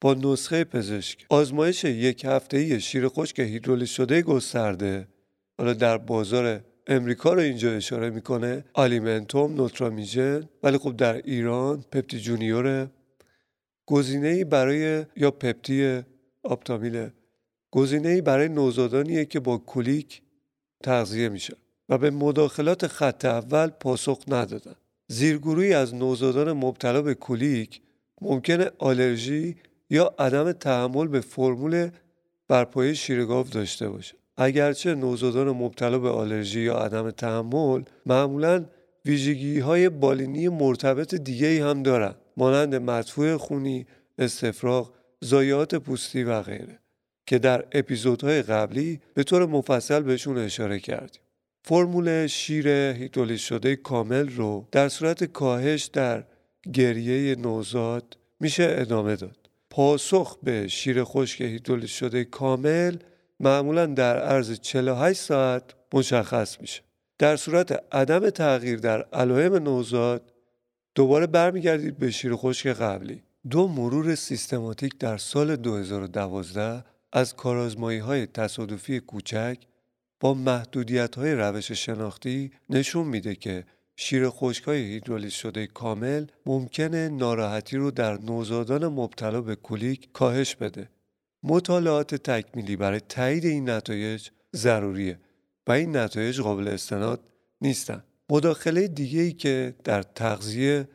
با 0.00 0.14
نسخه 0.14 0.64
پزشک. 0.64 1.26
آزمایش 1.28 1.84
یک 1.84 2.24
هفته 2.24 2.56
ای 2.56 2.80
شیر 2.80 3.08
خشک 3.08 3.38
هیدرولیز 3.38 3.88
شده 3.88 4.22
گسترده. 4.22 5.08
حالا 5.58 5.72
در 5.72 5.98
بازار 5.98 6.60
امریکا 6.86 7.32
رو 7.32 7.40
اینجا 7.40 7.72
اشاره 7.72 8.10
می‌کنه 8.10 8.64
Alimentum 8.72 9.54
Nutramigen 9.54 10.48
ولی 10.62 10.78
خب 10.78 10.96
در 10.96 11.14
ایران 11.14 11.84
Pepti 11.92 12.20
Junior 12.20 12.90
گزینه 13.86 14.28
ای 14.28 14.44
برای 14.44 15.04
یا 15.16 15.30
پپتی 15.30 16.02
آپتامیل 16.42 17.08
گزینه 17.74 18.08
ای 18.08 18.20
برای 18.20 18.48
نوزادانیه 18.48 19.24
که 19.24 19.40
با 19.40 19.58
کلیک 19.58 20.22
تغذیه 20.82 21.28
میشن 21.28 21.56
و 21.88 21.98
به 21.98 22.10
مداخلات 22.10 22.86
خط 22.86 23.24
اول 23.24 23.68
پاسخ 23.68 24.18
ندادن. 24.28 24.74
زیرگروهی 25.08 25.72
از 25.74 25.94
نوزادان 25.94 26.52
مبتلا 26.52 27.02
به 27.02 27.14
کولیک 27.14 27.80
ممکنه 28.20 28.70
آلرژی 28.78 29.56
یا 29.90 30.14
عدم 30.18 30.52
تحمل 30.52 31.08
به 31.08 31.20
فرمول 31.20 31.90
برپایه 32.48 32.94
شیرگاو 32.94 33.48
داشته 33.48 33.88
باشه. 33.88 34.14
اگرچه 34.36 34.94
نوزادان 34.94 35.50
مبتلا 35.50 35.98
به 35.98 36.10
آلرژی 36.10 36.60
یا 36.60 36.76
عدم 36.76 37.10
تحمل 37.10 37.82
معمولا 38.06 38.64
ویژگی 39.04 39.58
های 39.58 39.88
بالینی 39.88 40.48
مرتبط 40.48 41.14
دیگه 41.14 41.64
هم 41.64 41.82
دارن 41.82 42.14
مانند 42.36 42.74
مدفوع 42.74 43.36
خونی، 43.36 43.86
استفراغ، 44.18 44.92
زایات 45.20 45.74
پوستی 45.74 46.24
و 46.24 46.42
غیره. 46.42 46.83
که 47.26 47.38
در 47.38 47.64
اپیزودهای 47.72 48.42
قبلی 48.42 49.00
به 49.14 49.22
طور 49.22 49.46
مفصل 49.46 50.00
بهشون 50.00 50.38
اشاره 50.38 50.78
کردیم. 50.78 51.20
فرمول 51.62 52.26
شیر 52.26 52.68
هیدرولیز 52.68 53.40
شده 53.40 53.76
کامل 53.76 54.28
رو 54.28 54.68
در 54.72 54.88
صورت 54.88 55.24
کاهش 55.24 55.84
در 55.84 56.24
گریه 56.72 57.36
نوزاد 57.36 58.16
میشه 58.40 58.66
ادامه 58.78 59.16
داد. 59.16 59.36
پاسخ 59.70 60.38
به 60.42 60.68
شیر 60.68 61.04
خشک 61.04 61.40
هیدرولیز 61.40 61.90
شده 61.90 62.24
کامل 62.24 62.96
معمولا 63.40 63.86
در 63.86 64.18
عرض 64.18 64.52
48 64.52 65.20
ساعت 65.20 65.62
مشخص 65.94 66.60
میشه. 66.60 66.82
در 67.18 67.36
صورت 67.36 67.84
عدم 67.92 68.30
تغییر 68.30 68.78
در 68.78 69.02
علائم 69.02 69.54
نوزاد 69.54 70.32
دوباره 70.94 71.26
برمیگردید 71.26 71.98
به 71.98 72.10
شیر 72.10 72.36
خشک 72.36 72.66
قبلی. 72.66 73.22
دو 73.50 73.68
مرور 73.68 74.14
سیستماتیک 74.14 74.98
در 74.98 75.16
سال 75.16 75.56
2012 75.56 76.84
از 77.14 77.36
کارازمایی 77.36 77.98
های 77.98 78.26
تصادفی 78.26 79.00
کوچک 79.00 79.58
با 80.20 80.34
محدودیت 80.34 81.16
های 81.16 81.32
روش 81.32 81.72
شناختی 81.72 82.50
نشون 82.70 83.06
میده 83.06 83.34
که 83.34 83.64
شیر 83.96 84.28
خشک 84.28 84.64
های 84.64 84.78
هیدرولیز 84.78 85.32
شده 85.32 85.66
کامل 85.66 86.26
ممکنه 86.46 87.08
ناراحتی 87.08 87.76
رو 87.76 87.90
در 87.90 88.18
نوزادان 88.18 88.86
مبتلا 88.86 89.40
به 89.40 89.56
کلیک 89.56 90.12
کاهش 90.12 90.56
بده. 90.56 90.88
مطالعات 91.42 92.14
تکمیلی 92.14 92.76
برای 92.76 93.00
تایید 93.00 93.44
این 93.44 93.70
نتایج 93.70 94.28
ضروریه 94.56 95.18
و 95.66 95.72
این 95.72 95.96
نتایج 95.96 96.40
قابل 96.40 96.68
استناد 96.68 97.20
نیستن. 97.60 98.04
مداخله 98.30 98.88
دیگه 98.88 99.20
ای 99.20 99.32
که 99.32 99.74
در 99.84 100.02
تغذیه 100.02 100.88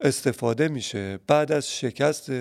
استفاده 0.00 0.68
میشه 0.68 1.18
بعد 1.26 1.52
از 1.52 1.70
شکست 1.70 2.32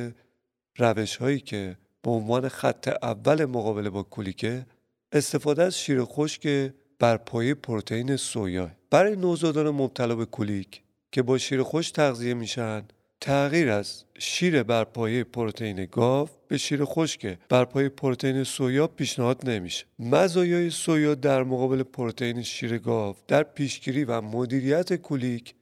روش 0.78 1.18
هایی 1.18 1.40
که 1.40 1.78
به 2.04 2.12
عنوان 2.12 2.50
خط 2.50 2.88
اول 3.04 3.46
مقابله 3.46 3.90
با 3.90 4.04
کولیکه 4.04 4.66
استفاده 5.12 5.64
از 5.64 5.80
شیر 5.80 6.04
خشک 6.04 6.72
بر 7.00 7.18
پایه 7.18 7.54
پروتئین 7.54 8.16
سویا. 8.16 8.72
برای 8.90 9.16
نوزادان 9.16 9.70
مبتلا 9.70 10.16
به 10.16 10.26
کولیک 10.26 10.82
که 11.12 11.22
با 11.22 11.38
شیر 11.38 11.64
خشک 11.64 11.96
تغذیه 11.96 12.34
میشن 12.34 12.84
تغییر 13.22 13.70
از 13.70 14.04
شیر 14.20 14.64
بر 14.64 14.84
پایه 14.84 15.24
پروتئین 15.24 15.86
گاو 15.92 16.30
به 16.48 16.58
شیر 16.58 16.86
خشک 16.86 17.38
بر 17.50 17.66
پایه 17.66 17.90
پروتئین 17.90 18.44
سویا 18.44 18.88
پیشنهاد 18.88 19.50
نمیشه. 19.50 19.86
مزایای 20.00 20.70
سویا 20.70 21.16
در 21.16 21.44
مقابل 21.44 21.84
پروتئین 21.84 22.42
شیر 22.42 22.78
گاو 22.78 23.16
در 23.28 23.44
پیشگیری 23.44 24.04
و 24.04 24.22
مدیریت 24.22 24.96
کولیک 24.96 25.56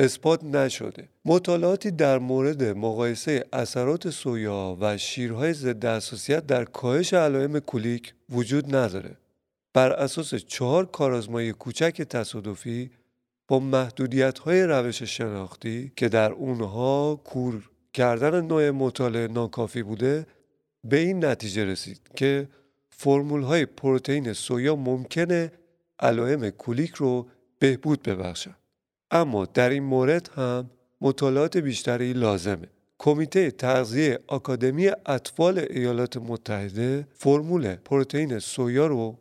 اثبات 0.00 0.44
نشده. 0.44 1.08
مطالعاتی 1.24 1.90
در 1.90 2.18
مورد 2.18 2.62
مقایسه 2.62 3.44
اثرات 3.52 4.10
سویا 4.10 4.76
و 4.80 4.98
شیرهای 4.98 5.52
ضد 5.52 5.84
حساسیت 5.86 6.46
در 6.46 6.64
کاهش 6.64 7.14
علائم 7.14 7.58
کولیک 7.58 8.14
وجود 8.30 8.76
نداره. 8.76 9.16
بر 9.74 9.92
اساس 9.92 10.34
چهار 10.34 10.86
کارآزمایی 10.86 11.52
کوچک 11.52 12.02
تصادفی 12.02 12.90
با 13.48 13.58
محدودیت 13.58 14.38
های 14.38 14.62
روش 14.62 15.02
شناختی 15.02 15.92
که 15.96 16.08
در 16.08 16.32
اونها 16.32 17.20
کور 17.24 17.70
کردن 17.92 18.40
نوع 18.46 18.70
مطالعه 18.70 19.28
ناکافی 19.28 19.82
بوده 19.82 20.26
به 20.84 20.98
این 20.98 21.24
نتیجه 21.24 21.64
رسید 21.64 22.00
که 22.16 22.48
فرمول 22.90 23.42
های 23.42 23.66
پروتئین 23.66 24.32
سویا 24.32 24.76
ممکنه 24.76 25.52
علائم 26.00 26.50
کولیک 26.50 26.90
رو 26.94 27.26
بهبود 27.58 28.02
ببخشن 28.02 28.54
اما 29.10 29.44
در 29.44 29.70
این 29.70 29.82
مورد 29.82 30.30
هم 30.36 30.70
مطالعات 31.00 31.56
بیشتری 31.56 32.12
لازمه. 32.12 32.66
کمیته 32.98 33.50
تغذیه 33.50 34.18
آکادمی 34.26 34.90
اطفال 35.06 35.58
ایالات 35.70 36.16
متحده 36.16 37.08
فرمول 37.14 37.74
پروتئین 37.74 38.38
سویا 38.38 38.86
رو 38.86 39.18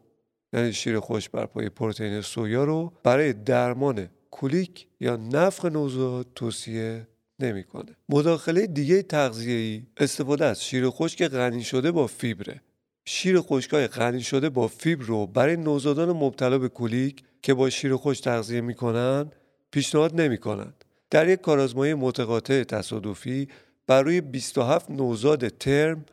یعنی 0.53 0.73
شیر 0.73 0.99
خوش 0.99 1.29
بر 1.29 1.45
پای 1.45 1.69
پروتئین 1.69 2.21
سویا 2.21 2.63
رو 2.63 2.93
برای 3.03 3.33
درمان 3.33 4.09
کولیک 4.31 4.87
یا 4.99 5.15
نفخ 5.15 5.65
نوزاد 5.65 6.27
توصیه 6.35 7.07
نمی‌کنه. 7.39 7.95
مداخله 8.09 8.67
دیگه 8.67 9.01
تغذیه‌ای 9.01 9.83
استفاده 9.97 10.45
از 10.45 10.63
شیر 10.63 10.89
خشک 10.89 11.27
غنی 11.27 11.63
شده 11.63 11.91
با 11.91 12.07
فیبره. 12.07 12.61
شیر 13.05 13.41
خشکای 13.41 13.87
غنی 13.87 14.21
شده 14.21 14.49
با 14.49 14.67
فیبر 14.67 15.05
رو 15.05 15.27
برای 15.27 15.57
نوزادان 15.57 16.11
مبتلا 16.11 16.57
به 16.57 16.69
کولیک 16.69 17.23
که 17.41 17.53
با 17.53 17.69
شیر 17.69 17.95
خوش 17.95 18.19
تغذیه 18.19 18.61
می‌کنن 18.61 19.31
پیشنهاد 19.71 20.21
نمی‌کنن. 20.21 20.73
در 21.09 21.29
یک 21.29 21.41
کارآزمایی 21.41 21.93
متقاطع 21.93 22.63
تصادفی 22.63 23.47
برای 23.87 24.21
27 24.21 24.91
نوزاد 24.91 25.47
ترم 25.47 26.05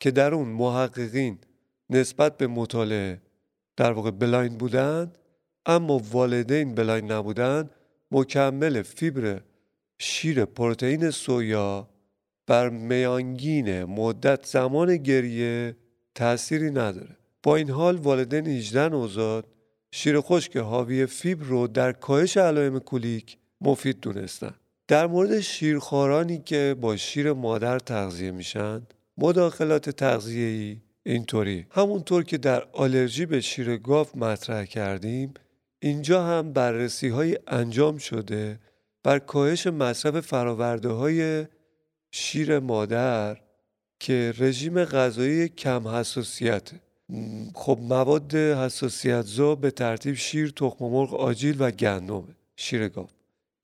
که 0.00 0.10
در 0.10 0.34
اون 0.34 0.48
محققین 0.48 1.38
نسبت 1.90 2.36
به 2.36 2.46
مطالعه 2.46 3.20
در 3.76 3.92
واقع 3.92 4.10
blind 4.10 4.58
بودن 4.58 5.12
اما 5.66 5.98
والدین 5.98 6.74
blind 6.74 7.12
نبودن 7.12 7.70
مکمل 8.10 8.82
فیبر 8.82 9.40
شیر 9.98 10.44
پروتئین 10.44 11.10
سویا 11.10 11.88
بر 12.46 12.68
میانگین 12.68 13.84
مدت 13.84 14.46
زمان 14.46 14.96
گریه 14.96 15.76
تأثیری 16.14 16.70
نداره 16.70 17.16
با 17.42 17.56
این 17.56 17.70
حال 17.70 17.96
والدین 17.96 18.46
18 18.46 18.88
نوزاد 18.88 19.46
شیر 19.92 20.20
خشک 20.20 20.56
حاوی 20.56 21.06
فیبر 21.06 21.44
رو 21.44 21.66
در 21.66 21.92
کاهش 21.92 22.36
علائم 22.36 22.78
کولیک 22.78 23.36
مفید 23.60 24.00
دونستن. 24.00 24.54
در 24.88 25.06
مورد 25.06 25.40
شیرخوارانی 25.40 26.38
که 26.38 26.76
با 26.80 26.96
شیر 26.96 27.32
مادر 27.32 27.78
تغذیه 27.78 28.30
میشن 28.30 28.82
مداخلات 29.18 29.90
تغذیه‌ای 29.90 30.76
اینطوری. 31.02 31.66
همونطور 31.70 32.24
که 32.24 32.38
در 32.38 32.64
آلرژی 32.72 33.26
به 33.26 33.40
شیر 33.40 33.76
گاو 33.76 34.06
مطرح 34.14 34.64
کردیم 34.64 35.34
اینجا 35.80 36.24
هم 36.24 36.52
بررسی 36.52 37.08
های 37.08 37.38
انجام 37.46 37.98
شده 37.98 38.60
بر 39.02 39.18
کاهش 39.18 39.66
مصرف 39.66 40.20
فراورده 40.20 40.88
های 40.88 41.46
شیر 42.10 42.58
مادر 42.58 43.36
که 44.00 44.34
رژیم 44.38 44.84
غذایی 44.84 45.48
کم 45.48 45.88
حساسیت 45.88 46.70
خب 47.54 47.78
مواد 47.82 48.34
حساسیت 48.34 49.22
زا 49.22 49.54
به 49.54 49.70
ترتیب 49.70 50.14
شیر، 50.14 50.50
تخم 50.50 50.84
مرغ 50.84 51.14
آجیل 51.14 51.56
و 51.58 51.70
گندم 51.70 52.24
شیر 52.56 52.88
گاو. 52.88 53.08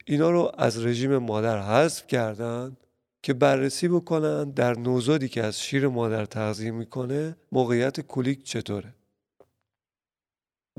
اینا 0.04 0.30
رو 0.30 0.52
از 0.58 0.84
رژیم 0.84 1.18
مادر 1.18 1.62
حذف 1.62 2.06
کردن 2.06 2.76
که 3.22 3.32
بررسی 3.32 3.88
بکنن 3.88 4.50
در 4.50 4.78
نوزادی 4.78 5.28
که 5.28 5.42
از 5.42 5.60
شیر 5.60 5.88
مادر 5.88 6.24
تغذیه 6.24 6.70
می‌کنه 6.70 7.36
موقعیت 7.52 8.00
کولیک 8.00 8.44
چطوره. 8.44 8.94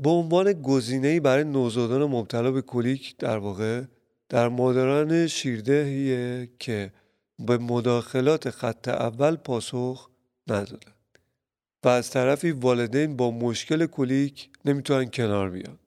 به 0.02 0.10
عنوان 0.10 0.52
گزینه‌ای 0.52 1.20
برای 1.20 1.44
نوزادان 1.44 2.04
مبتلا 2.04 2.50
به 2.50 2.62
کولیک 2.62 3.16
در 3.16 3.38
واقع 3.38 3.82
در 4.28 4.48
مادران 4.48 5.26
شیردهیه 5.26 6.50
که 6.58 6.92
به 7.38 7.58
مداخلات 7.58 8.50
خط 8.50 8.88
اول 8.88 9.36
پاسخ 9.36 10.08
ندادن 10.48 10.92
و 11.84 11.88
از 11.88 12.10
طرفی 12.10 12.50
والدین 12.50 13.16
با 13.16 13.30
مشکل 13.30 13.86
کولیک 13.86 14.50
نمی‌تونن 14.64 15.10
کنار 15.10 15.50
بیان 15.50 15.78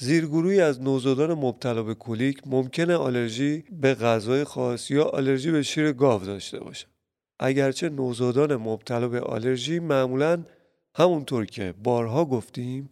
زیرگروهی 0.00 0.60
از 0.60 0.82
نوزادان 0.82 1.34
مبتلا 1.34 1.82
به 1.82 1.94
کولیک 1.94 2.40
ممکنه 2.46 2.94
آلرژی 2.94 3.64
به 3.72 3.94
غذای 3.94 4.44
خاص 4.44 4.90
یا 4.90 5.04
آلرژی 5.04 5.50
به 5.50 5.62
شیر 5.62 5.92
گاو 5.92 6.24
داشته 6.24 6.60
باشند. 6.60 6.90
اگرچه 7.40 7.88
نوزادان 7.88 8.56
مبتلا 8.56 9.08
به 9.08 9.20
آلرژی 9.20 9.78
معمولا 9.78 10.44
همونطور 10.94 11.46
که 11.46 11.74
بارها 11.84 12.24
گفتیم 12.24 12.88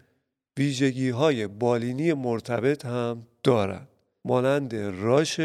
ویژگی 0.58 1.10
های 1.10 1.46
بالینی 1.46 2.12
مرتبط 2.12 2.86
هم 2.86 3.26
دارند 3.42 3.88
مانند 4.24 4.74
راش 4.74 5.40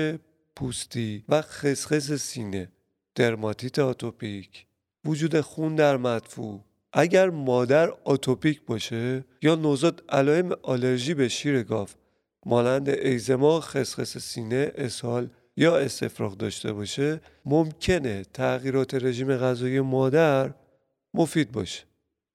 پوستی 0.56 1.24
و 1.30 1.42
خسخس 1.42 2.12
سینه 2.12 2.72
درماتیت 3.16 3.80
آتوپیک 3.80 4.66
وجود 5.06 5.42
خون 5.42 5.76
در 5.76 5.98
مدفوع 5.98 6.64
اگر 6.94 7.30
مادر 7.30 7.90
آتوپیک 8.04 8.62
باشه 8.66 9.26
یا 9.42 9.56
نوزاد 9.56 10.04
علائم 10.10 10.52
آلرژی 10.62 11.14
به 11.14 11.28
شیر 11.28 11.64
گاو 11.64 11.88
مانند 12.46 12.90
ایزما، 12.90 13.60
خسخس 13.60 14.18
سینه، 14.18 14.72
اسهال 14.76 15.30
یا 15.58 15.78
استفراغ 15.78 16.38
داشته 16.38 16.74
باشه 16.74 17.22
ممکنه 17.46 18.24
تغییرات 18.34 18.94
رژیم 18.94 19.38
غذایی 19.38 19.80
مادر 19.80 20.54
مفید 21.14 21.52
باشه. 21.52 21.84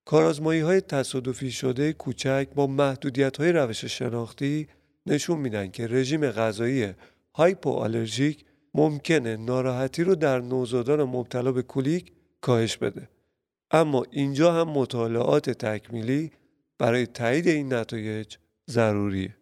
کارازمایی 0.04 0.60
های 0.60 0.80
تصادفی 0.80 1.50
شده 1.50 1.92
کوچک 1.92 2.48
با 2.54 2.66
محدودیت 2.66 3.36
های 3.36 3.52
روش 3.52 3.84
شناختی 3.84 4.68
نشون 5.06 5.38
میدن 5.38 5.70
که 5.70 5.86
رژیم 5.86 6.30
غذایی 6.30 6.94
هایپوآلرژیک 7.34 8.44
ممکنه 8.74 9.36
ناراحتی 9.36 10.04
رو 10.04 10.14
در 10.14 10.40
نوزادان 10.40 11.02
مبتلا 11.02 11.52
به 11.52 11.62
کولیک 11.62 12.12
کاهش 12.44 12.76
بده. 12.76 13.08
اما 13.70 14.04
اینجا 14.10 14.52
هم 14.52 14.68
مطالعات 14.68 15.50
تکمیلی 15.50 16.30
برای 16.78 17.06
تایید 17.06 17.48
این 17.48 17.72
نتایج 17.74 18.36
ضروریه. 18.70 19.36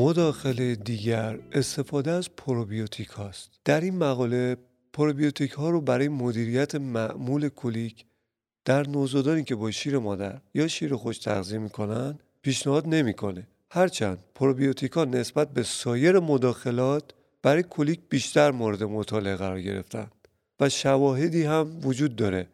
مداخله 0.00 0.74
دیگر 0.74 1.38
استفاده 1.52 2.10
از 2.10 2.36
پروبیوتیک 2.36 3.08
هاست. 3.08 3.50
در 3.64 3.80
این 3.80 3.96
مقاله 3.96 4.56
پروبیوتیک 4.92 5.50
ها 5.50 5.70
رو 5.70 5.80
برای 5.80 6.08
مدیریت 6.08 6.74
معمول 6.74 7.48
کولیک 7.48 8.04
در 8.64 8.88
نوزادانی 8.88 9.44
که 9.44 9.54
با 9.54 9.70
شیر 9.70 9.98
مادر 9.98 10.40
یا 10.54 10.68
شیر 10.68 10.96
خشک 10.96 11.18
تغذیه 11.18 11.58
می‌کنن 11.58 12.18
پیشنهاد 12.42 12.86
نمی‌کنه. 12.86 13.46
هرچند 13.70 14.18
پروبیوتیک 14.34 14.92
ها 14.92 15.04
نسبت 15.04 15.52
به 15.52 15.62
سایر 15.62 16.18
مداخلات 16.18 17.04
برای 17.42 17.64
کولیک 17.70 18.00
بیشتر 18.08 18.50
مورد 18.50 18.82
مطالعه 18.82 19.36
قرار 19.36 19.60
گرفتن 19.60 20.10
و 20.60 20.68
شواهدی 20.68 21.42
هم 21.42 21.80
وجود 21.82 22.16
داره 22.16 22.48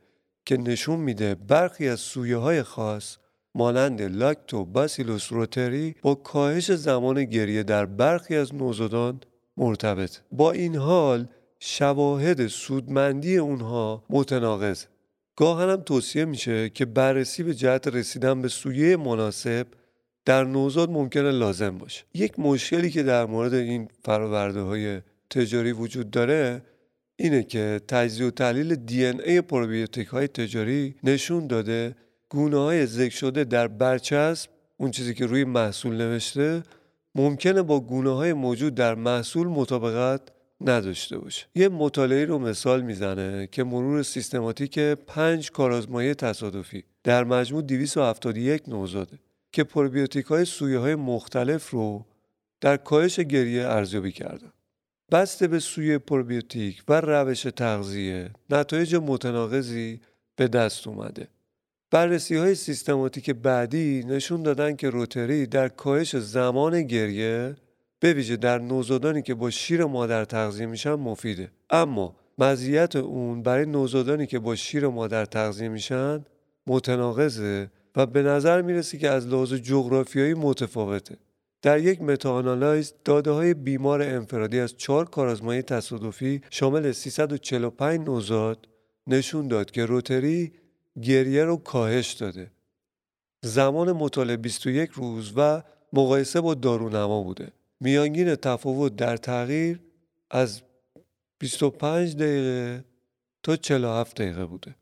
که 0.46 0.56
نشون 0.56 1.00
میده 1.00 1.34
برخی 1.34 1.88
از 1.88 2.00
سویه 2.00 2.36
های 2.36 2.62
خاص 2.62 3.16
مانند 3.56 4.02
لاکتو 4.02 4.64
باسیلوس 4.64 5.32
روتری 5.32 5.94
با 6.02 6.14
کاهش 6.14 6.72
زمان 6.72 7.24
گریه 7.24 7.62
در 7.62 7.86
برخی 7.86 8.36
از 8.36 8.54
نوزادان 8.54 9.20
مرتبط. 9.56 10.18
با 10.32 10.52
این 10.52 10.76
حال 10.76 11.28
شواهد 11.58 12.46
سودمندی 12.46 13.36
اونها 13.36 14.04
متناقض. 14.10 14.84
گاهن 15.36 15.68
هم 15.68 15.80
توصیه 15.80 16.24
میشه 16.24 16.70
که 16.70 16.84
بررسی 16.84 17.42
به 17.42 17.54
جهت 17.54 17.88
رسیدن 17.88 18.42
به 18.42 18.48
سویه 18.48 18.96
مناسب 18.96 19.66
در 20.24 20.44
نوزاد 20.44 20.90
ممکنه 20.90 21.30
لازم 21.30 21.78
باشه. 21.78 22.04
یک 22.14 22.38
مشکلی 22.38 22.90
که 22.90 23.02
در 23.02 23.26
مورد 23.26 23.54
این 23.54 23.88
فراورده 24.04 24.60
های 24.60 25.00
تجاری 25.30 25.72
وجود 25.72 26.10
داره 26.10 26.62
اینه 27.16 27.42
که 27.42 27.80
تجزیه 27.88 28.26
و 28.26 28.30
تحلیل 28.30 28.74
دی 28.74 29.06
ای 29.06 29.40
پروبیوتیک 29.40 30.08
های 30.08 30.28
تجاری 30.28 30.94
نشون 31.04 31.46
داده 31.46 31.94
گونه 32.28 32.58
های 32.58 32.86
ذکر 32.86 33.14
شده 33.14 33.44
در 33.44 33.68
برچسب 33.68 34.50
اون 34.76 34.90
چیزی 34.90 35.14
که 35.14 35.26
روی 35.26 35.44
محصول 35.44 35.96
نوشته 35.96 36.62
ممکنه 37.14 37.62
با 37.62 37.80
گونه 37.80 38.10
های 38.10 38.32
موجود 38.32 38.74
در 38.74 38.94
محصول 38.94 39.46
مطابقت 39.46 40.20
نداشته 40.60 41.18
باشه. 41.18 41.46
یه 41.54 41.68
مطالعه 41.68 42.24
رو 42.24 42.38
مثال 42.38 42.82
می‌زنه 42.82 43.46
که 43.52 43.64
مرور 43.64 44.02
سیستماتیک 44.02 44.78
پنج 44.78 45.50
کارآزمایی 45.50 46.14
تصادفی 46.14 46.84
در 47.04 47.24
مجموع 47.24 47.62
271 47.62 48.68
نوزاده 48.68 49.18
که 49.52 49.64
پروبیوتیک 49.64 50.26
های 50.26 50.44
سویه 50.44 50.78
های 50.78 50.94
مختلف 50.94 51.70
رو 51.70 52.06
در 52.60 52.76
کاهش 52.76 53.20
گریه 53.20 53.66
ارزیابی 53.66 54.12
کردن. 54.12 54.52
بسته 55.12 55.48
به 55.48 55.58
سوی 55.58 55.98
پروبیوتیک 55.98 56.82
و 56.88 57.00
روش 57.00 57.42
تغذیه 57.42 58.30
نتایج 58.50 58.94
متناقضی 58.94 60.00
به 60.36 60.48
دست 60.48 60.86
اومده. 60.86 61.28
بررسی 61.90 62.36
های 62.36 62.54
سیستماتیک 62.54 63.30
بعدی 63.30 64.04
نشون 64.08 64.42
دادن 64.42 64.76
که 64.76 64.90
روتری 64.90 65.46
در 65.46 65.68
کاهش 65.68 66.16
زمان 66.16 66.82
گریه 66.82 67.56
به 68.00 68.12
ویژه 68.12 68.36
در 68.36 68.58
نوزادانی 68.58 69.22
که 69.22 69.34
با 69.34 69.50
شیر 69.50 69.84
مادر 69.84 70.24
تغذیه 70.24 70.66
میشن 70.66 70.94
مفیده. 70.94 71.50
اما 71.70 72.16
مزیت 72.38 72.96
اون 72.96 73.42
برای 73.42 73.66
نوزادانی 73.66 74.26
که 74.26 74.38
با 74.38 74.54
شیر 74.54 74.88
مادر 74.88 75.24
تغذیه 75.24 75.68
میشن 75.68 76.24
متناقضه 76.66 77.70
و 77.96 78.06
به 78.06 78.22
نظر 78.22 78.62
می‌رسه 78.62 78.98
که 78.98 79.10
از 79.10 79.26
لحاظ 79.26 79.52
جغرافیایی 79.54 80.34
متفاوته. 80.34 81.16
در 81.62 81.78
یک 81.80 82.02
متاانالایز 82.02 82.94
داده 83.04 83.30
های 83.30 83.54
بیمار 83.54 84.02
انفرادی 84.02 84.60
از 84.60 84.76
چهار 84.76 85.04
کارآزمایی 85.04 85.62
تصادفی 85.62 86.40
شامل 86.50 86.92
345 86.92 88.00
نوزاد 88.00 88.68
نشون 89.06 89.48
داد 89.48 89.70
که 89.70 89.84
روتری 89.84 90.52
گریه 91.02 91.44
رو 91.44 91.56
کاهش 91.56 92.12
داده. 92.12 92.50
زمان 93.42 93.92
مطالعه 93.92 94.36
21 94.36 94.90
روز 94.90 95.32
و 95.36 95.62
مقایسه 95.92 96.40
با 96.40 96.54
دارونما 96.54 97.22
بوده. 97.22 97.52
میانگین 97.80 98.34
تفاوت 98.34 98.96
در 98.96 99.16
تغییر 99.16 99.80
از 100.30 100.62
25 101.38 102.16
دقیقه 102.16 102.84
تا 103.42 103.56
47 103.56 104.16
دقیقه 104.16 104.46
بوده. 104.46 104.74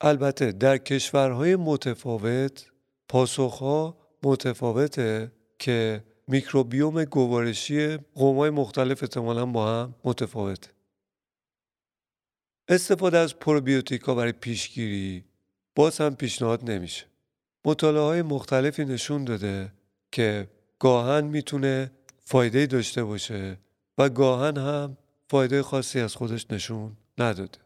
البته 0.00 0.52
در 0.52 0.78
کشورهای 0.78 1.56
متفاوت 1.56 2.66
پاسخها 3.08 3.96
متفاوته 4.22 5.32
که 5.58 6.04
میکروبیوم 6.28 7.04
گوارشی 7.04 7.96
قومای 7.96 8.50
مختلف 8.50 9.02
احتمالا 9.02 9.46
با 9.46 9.66
هم 9.66 9.94
متفاوته. 10.04 10.73
استفاده 12.68 13.18
از 13.18 13.38
پروبیوتیکا 13.38 14.14
برای 14.14 14.32
پیشگیری 14.32 15.24
باز 15.74 16.00
هم 16.00 16.14
پیشنهاد 16.14 16.70
نمیشه. 16.70 17.04
مطالعه 17.64 18.02
های 18.02 18.22
مختلفی 18.22 18.84
نشون 18.84 19.24
داده 19.24 19.72
که 20.12 20.48
گاهن 20.78 21.24
می‌تونه 21.24 21.90
فایده 22.24 22.66
داشته 22.66 23.04
باشه 23.04 23.58
و 23.98 24.08
گاهن 24.08 24.56
هم 24.56 24.96
فایده 25.30 25.62
خاصی 25.62 26.00
از 26.00 26.14
خودش 26.14 26.46
نشون 26.50 26.96
نداده. 27.18 27.63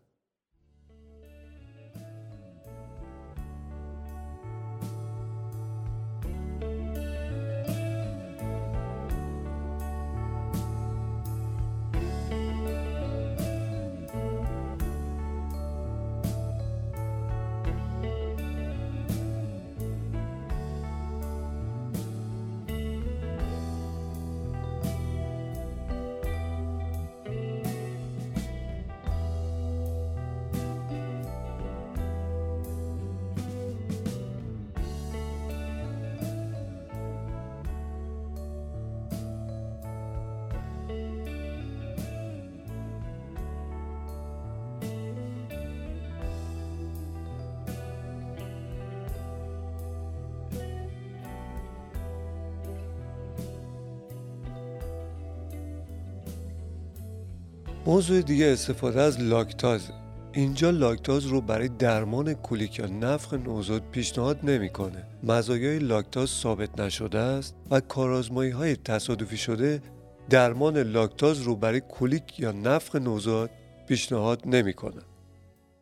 موضوع 57.88 58.20
دیگه 58.20 58.46
استفاده 58.46 59.00
از 59.00 59.20
لاکتاز 59.20 59.88
اینجا 60.32 60.70
لاکتاز 60.70 61.26
رو 61.26 61.40
برای 61.40 61.68
درمان 61.68 62.34
کولیک 62.34 62.78
یا 62.78 62.86
نفخ 62.86 63.34
نوزاد 63.34 63.82
پیشنهاد 63.92 64.38
نمی‌کنه. 64.42 65.04
مزایای 65.22 65.78
لاکتاز 65.78 66.30
ثابت 66.30 66.80
نشده 66.80 67.18
است 67.18 67.56
و 67.70 67.80
کارآزمایی 67.80 68.50
های 68.50 68.76
تصادفی 68.76 69.36
شده 69.36 69.82
درمان 70.30 70.78
لاکتاز 70.78 71.40
رو 71.40 71.56
برای 71.56 71.80
کولیک 71.80 72.40
یا 72.40 72.52
نفخ 72.52 72.96
نوزاد 72.96 73.50
پیشنهاد 73.86 74.42
نمی‌کنه. 74.46 75.02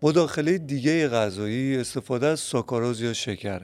مداخله 0.03 0.59
دیگه 0.59 1.09
غذایی 1.09 1.77
استفاده 1.77 2.27
از 2.27 2.41
ساکاروز 2.41 3.01
یا 3.01 3.13
شکر. 3.13 3.63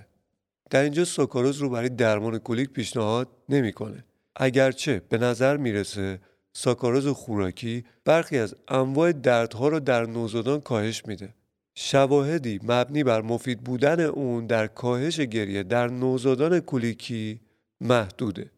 در 0.71 0.83
اینجا 0.83 1.05
ساکاروز 1.05 1.59
رو 1.59 1.71
برای 1.71 1.89
درمان 1.89 2.39
کولیک 2.39 2.71
پیشنهاد 2.71 3.29
نمی‌کنه. 3.49 4.05
اگرچه 4.37 5.03
به 5.09 5.19
نظر 5.19 5.57
می‌رسه 5.57 6.21
ساکاروز 6.53 7.07
خوراکی 7.09 7.85
برخی 8.05 8.39
از 8.39 8.55
انواع 8.69 9.13
دردها 9.13 9.69
را 9.69 9.79
در 9.79 10.07
نوزادان 10.07 10.61
کاهش 10.61 11.07
میده. 11.07 11.35
شواهدی 11.75 12.61
مبنی 12.63 13.05
بر 13.05 13.21
مفید 13.23 13.61
بودن 13.61 14.01
اون 14.01 14.47
در 14.47 14.67
کاهش 14.67 15.21
گریه 15.21 15.63
در 15.63 15.89
نوزادان 15.89 16.61
کولیکی 16.61 17.41
محدوده. 17.81 18.51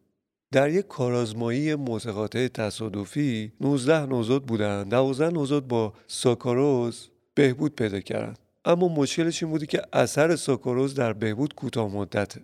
در 0.51 0.69
یک 0.69 0.87
کارازمایی 0.87 1.75
متقاطع 1.75 2.47
تصادفی 2.47 3.51
19 3.61 4.05
نوزاد 4.05 4.43
بودند 4.43 4.89
12 4.89 5.29
نوزاد 5.29 5.67
با 5.67 5.93
ساکاروز 6.07 7.09
بهبود 7.33 7.75
پیدا 7.75 7.99
کردند 7.99 8.39
اما 8.65 8.87
مشکلش 8.87 9.43
این 9.43 9.51
بودی 9.51 9.65
که 9.65 9.81
اثر 9.93 10.35
ساکاروز 10.35 10.95
در 10.95 11.13
بهبود 11.13 11.55
کوتاه 11.55 11.95
مدته 11.95 12.41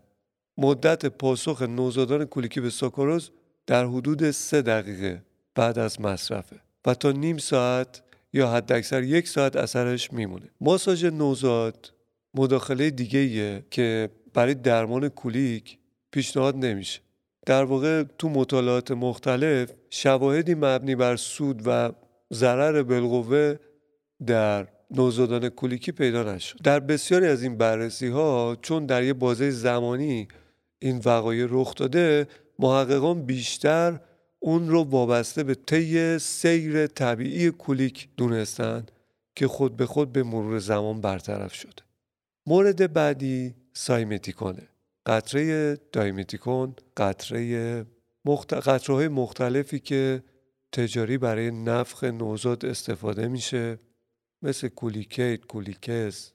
مدت 0.57 1.05
پاسخ 1.05 1.61
نوزادان 1.61 2.25
کولیکی 2.25 2.61
به 2.61 2.69
ساکاروز 2.69 3.31
در 3.67 3.85
حدود 3.85 4.31
سه 4.31 4.61
دقیقه 4.61 5.21
بعد 5.61 5.79
از 5.79 6.01
مصرفه. 6.01 6.55
و 6.85 6.93
تا 6.93 7.11
نیم 7.11 7.37
ساعت 7.37 8.01
یا 8.33 8.47
حد 8.49 8.71
اکثر 8.71 9.03
یک 9.03 9.27
ساعت 9.27 9.55
اثرش 9.55 10.13
میمونه. 10.13 10.49
ماساژ 10.61 11.05
نوزاد 11.05 11.93
مداخله 12.33 12.89
دیگه 12.89 13.63
که 13.71 14.09
برای 14.33 14.53
درمان 14.53 15.09
کولیک 15.09 15.77
پیشنهاد 16.11 16.55
نمیشه. 16.55 16.99
در 17.45 17.63
واقع 17.63 18.03
تو 18.17 18.29
مطالعات 18.29 18.91
مختلف 18.91 19.71
شواهدی 19.89 20.53
مبنی 20.53 20.95
بر 20.95 21.15
سود 21.15 21.61
و 21.65 21.91
ضرر 22.33 22.83
بالقوه 22.83 23.55
در 24.25 24.67
نوزادان 24.91 25.49
کولیکی 25.49 25.91
پیدا 25.91 26.23
نشد. 26.23 26.57
در 26.63 26.79
بسیاری 26.79 27.27
از 27.27 27.43
این 27.43 27.57
بررسی 27.57 28.07
ها 28.07 28.57
چون 28.61 28.85
در 28.85 29.03
یه 29.03 29.13
بازه 29.13 29.49
زمانی 29.49 30.27
این 30.79 31.01
وقایع 31.05 31.47
رخ 31.49 31.75
داده 31.75 32.27
محققان 32.59 33.25
بیشتر 33.25 33.99
اون 34.43 34.69
رو 34.69 34.83
وابسته 34.83 35.43
به 35.43 35.55
طی 35.55 36.19
سیر 36.19 36.87
طبیعی 36.87 37.51
کولیک 37.51 38.09
دونستند 38.17 38.91
که 39.35 39.47
خود 39.47 39.77
به 39.77 39.85
خود 39.85 40.13
به 40.13 40.23
مرور 40.23 40.59
زمان 40.59 41.01
برطرف 41.01 41.53
شده. 41.53 41.83
مورد 42.47 42.93
بعدی 42.93 43.55
سایمتیکونه. 43.73 44.67
قطره 45.05 45.75
دایمتیکون 45.91 46.75
قطره 46.97 47.85
مخت... 48.25 48.53
قطره 48.53 49.09
مختلفی 49.09 49.79
که 49.79 50.23
تجاری 50.71 51.17
برای 51.17 51.51
نفخ 51.51 52.03
نوزاد 52.03 52.65
استفاده 52.65 53.27
میشه 53.27 53.79
مثل 54.41 54.67
کولیکیت، 54.67 55.45
کولیکس، 55.45 56.31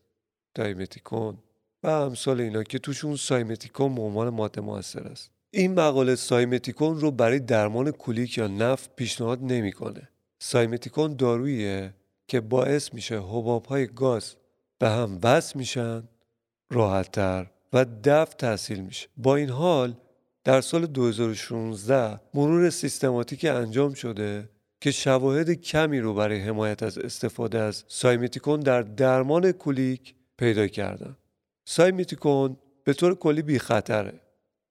دایمتیکون 0.54 1.38
و 1.82 1.88
امثال 1.88 2.40
اینا 2.40 2.62
که 2.62 2.78
توشون 2.78 3.16
سایمتیکون 3.16 3.94
به 3.94 4.02
عنوان 4.02 4.28
ماده 4.28 4.60
موثر 4.60 5.02
است. 5.02 5.30
این 5.56 5.74
مقاله 5.74 6.14
سایمتیکون 6.14 7.00
رو 7.00 7.10
برای 7.10 7.38
درمان 7.38 7.90
کولیک 7.90 8.38
یا 8.38 8.46
نفخ 8.46 8.96
پیشنهاد 8.96 9.42
نمی‌کنه. 9.42 10.08
سایمتیکون 10.38 11.16
داروییه 11.16 11.94
که 12.28 12.40
باعث 12.40 12.94
میشه 12.94 13.18
های 13.68 13.86
گاز 13.86 14.34
به 14.78 14.88
هم 14.88 15.18
وصل 15.22 15.58
میشن 15.58 16.02
راحتتر 16.70 17.46
و 17.72 17.86
دفع 18.04 18.36
تسهیل 18.36 18.80
میشه. 18.80 19.08
با 19.16 19.36
این 19.36 19.50
حال 19.50 19.94
در 20.44 20.60
سال 20.60 20.86
2016 20.86 22.20
مرور 22.34 22.70
سیستماتیک 22.70 23.44
انجام 23.44 23.94
شده 23.94 24.48
که 24.80 24.90
شواهد 24.90 25.50
کمی 25.50 26.00
رو 26.00 26.14
برای 26.14 26.40
حمایت 26.40 26.82
از 26.82 26.98
استفاده 26.98 27.58
از 27.58 27.84
سایمتیکون 27.88 28.60
در 28.60 28.82
درمان 28.82 29.52
کولیک 29.52 30.14
پیدا 30.38 30.66
کردن. 30.66 31.16
سایمتیکون 31.64 32.56
به 32.84 32.92
طور 32.92 33.14
کلی 33.14 33.42
بی 33.42 33.58
خطره 33.58 34.25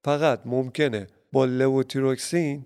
فقط 0.06 0.42
ممکنه 0.46 1.08
با 1.32 1.46
لووتیروکسین 1.46 2.66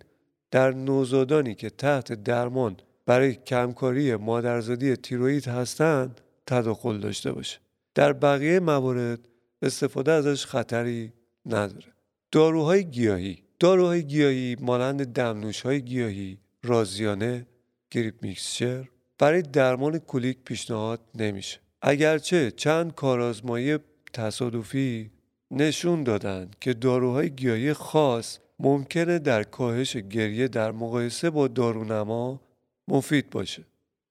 در 0.51 0.71
نوزادانی 0.71 1.55
که 1.55 1.69
تحت 1.69 2.13
درمان 2.13 2.77
برای 3.05 3.33
کمکاری 3.33 4.15
مادرزادی 4.15 4.95
تیروئید 4.95 5.47
هستند 5.47 6.21
تداخل 6.47 6.99
داشته 6.99 7.31
باشه. 7.31 7.59
در 7.95 8.13
بقیه 8.13 8.59
موارد 8.59 9.19
استفاده 9.61 10.11
ازش 10.11 10.45
خطری 10.45 11.13
نداره. 11.45 11.93
داروهای 12.31 12.83
گیاهی. 12.83 13.43
داروهای 13.59 14.03
گیاهی 14.03 14.57
مانند 14.59 15.05
دمنوش 15.05 15.61
های 15.61 15.81
گیاهی 15.81 16.37
رازیانه 16.63 17.47
gripe 17.91 18.15
mixture 18.21 18.89
برای 19.19 19.41
درمان 19.41 19.97
کولیک 19.99 20.37
پیشنهاد 20.45 20.99
نمیشه. 21.15 21.59
اگرچه 21.81 22.51
چند 22.51 22.95
کارآزمایی 22.95 23.77
تصادفی 24.13 25.11
نشون 25.51 26.03
دادند 26.03 26.55
که 26.61 26.73
داروهای 26.73 27.29
گیاهی 27.29 27.73
خاص 27.73 28.37
ممکنه 28.59 29.19
در 29.19 29.43
کاهش 29.43 29.97
گریه 29.97 30.47
در 30.47 30.71
مقایسه 30.71 31.29
با 31.29 31.47
دارونما 31.47 32.41
مفید 32.87 33.29
باشه. 33.29 33.65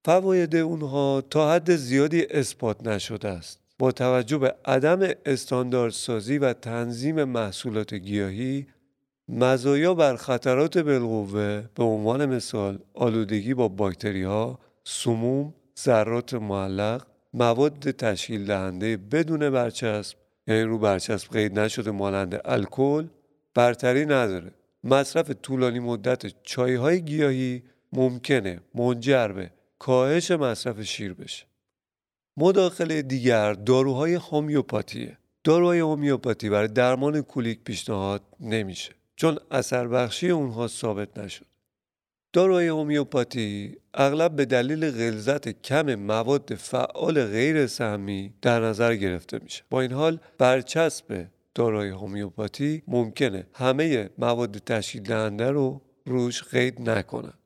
فواید 0.05 0.57
اونها 0.57 1.21
تا 1.31 1.53
حد 1.53 1.77
زیادی 1.77 2.27
اثبات 2.27 2.87
نشده 2.87 3.29
است. 3.29 3.61
با 3.79 3.93
توجه 3.93 4.39
به 4.39 4.55
عدم 4.65 5.09
استانداردسازی 5.27 6.39
و 6.39 6.53
تنظیم 6.53 7.25
محصولات 7.25 7.95
گیاهی 7.95 8.67
مزایا 9.29 9.95
بر 9.95 10.17
خطرات 10.17 10.79
بالقوه 10.79 11.63
به 11.75 11.85
عنوان 11.85 12.27
مثال 12.27 12.79
آلودگی 12.95 13.55
با 13.55 13.69
باکتری 13.69 14.23
ها، 14.23 14.59
سموم، 14.85 15.55
ذرات 15.81 16.35
معلق، 16.35 17.07
مواد 17.35 17.91
تشکیل 17.91 18.47
دهنده 18.47 18.97
بدون 18.97 19.51
برچسب 19.51 20.17
یعنی 20.49 20.63
رو 20.63 20.79
برچسب 20.79 21.33
قید 21.33 21.59
نشده 21.59 21.91
مانند 21.91 22.41
الکل 22.45 23.07
برتری 23.55 24.05
نداره. 24.07 24.53
مصرف 24.85 25.31
طولانی 25.31 25.79
مدت 25.79 26.43
چایهای 26.43 27.03
گیاهی 27.03 27.63
ممکنه 27.93 28.61
منجر 28.75 29.29
به 29.29 29.51
کاهش 29.79 30.31
مصرف 30.31 30.83
شیر 30.83 31.15
بشه. 31.15 31.47
مداخله 32.37 33.03
دیگر 33.03 33.53
داروهای 33.53 34.15
هومیوپاتیه. 34.15 35.19
داروهای 35.45 35.79
هومیوپاتی 35.79 36.51
برای 36.51 36.69
درمان 36.69 37.21
کولیک 37.21 37.65
پیشنهاد 37.65 38.23
نمیشه 38.41 38.93
چون 39.17 39.39
اثر 39.51 39.89
بخشی 39.89 40.31
اونها 40.31 40.69
ثابت 40.69 41.19
نشد. 41.19 41.47
داروهای 42.33 42.69
هومیوپاتی 42.69 43.77
اغلب 43.95 44.37
به 44.37 44.45
دلیل 44.45 44.91
غلظت 44.91 45.49
کم 45.49 45.95
مواد 45.95 46.55
فعال 46.55 47.25
غیر 47.25 47.67
سهمی 47.67 48.35
در 48.43 48.61
نظر 48.61 48.95
گرفته 48.97 49.39
میشه. 49.43 49.65
با 49.71 49.81
این 49.81 49.93
حال 49.93 50.21
برچسب 50.39 51.27
داروهای 51.55 51.89
هومیوپاتی 51.89 52.83
ممکنه 52.87 53.47
همه 53.55 54.11
مواد 54.19 54.59
تشکیل 54.59 55.03
دهنده 55.03 55.51
رو 55.51 55.83
روش 56.07 56.43
قید 56.43 56.91
نکنند. 56.91 57.39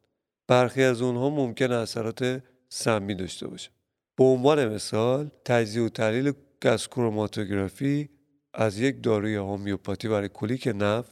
برخی 0.48 0.82
از 0.82 1.02
اونها 1.02 1.30
ممکن 1.30 1.72
اثرات 1.72 2.42
سمی 2.68 3.14
داشته 3.14 3.48
باشه. 3.48 3.70
به 4.16 4.24
عنوان 4.24 4.68
مثال 4.68 5.30
تجزیه 5.44 5.82
و 5.82 5.88
تحلیل 5.88 6.32
گس 6.64 6.88
کروماتوگرافی 6.88 8.08
از 8.54 8.78
یک 8.78 9.02
داروی 9.02 9.34
هومیوپاتی 9.34 10.08
برای 10.08 10.28
کلیک 10.28 10.72
نف 10.74 11.06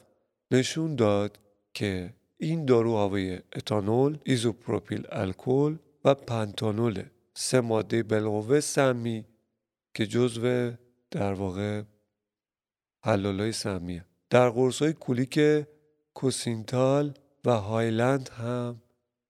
نشون 0.50 0.96
داد 0.96 1.38
که 1.74 2.14
این 2.42 2.64
دارو 2.64 2.92
حاوی 2.92 3.40
اتانول، 3.56 4.18
ایزوپروپیل 4.24 5.06
الکل 5.08 5.76
و 6.04 6.14
پنتانول 6.14 7.02
سه 7.34 7.60
ماده 7.60 8.02
بالقوه 8.02 8.60
سمی 8.60 9.24
که 9.94 10.06
جزو 10.06 10.72
در 11.10 11.32
واقع 11.32 11.82
حلالای 13.04 13.52
سمیه. 13.52 14.04
در 14.30 14.50
قرص 14.50 14.82
های 14.82 14.92
کولیک 14.92 15.64
Cocyntal 16.14 17.14
و 17.44 17.50
Hyland 17.50 18.28
هم 18.28 18.82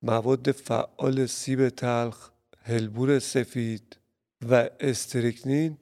مواد 0.02 0.52
فعال 0.52 1.26
سیب 1.26 1.68
تلخ، 1.68 2.30
hellebore 2.62 3.18
سفید 3.18 3.96
و 4.48 4.70
استریکنین 4.80 5.76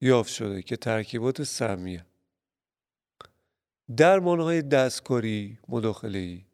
یافت 0.00 0.32
شده 0.32 0.62
که 0.62 0.76
ترکیبات 0.76 1.42
سمیه. 1.42 2.06
درمانهای 3.96 4.62
دستکاری 4.62 5.58
مداخله‌ای. 5.68 6.44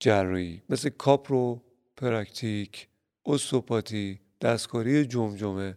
جراحی 0.00 0.62
مثل 0.68 0.88
کایروپراکتیک 0.88 2.88
استئوپاتی 3.26 4.20
دستکاری 4.40 5.04
جمجمه 5.04 5.76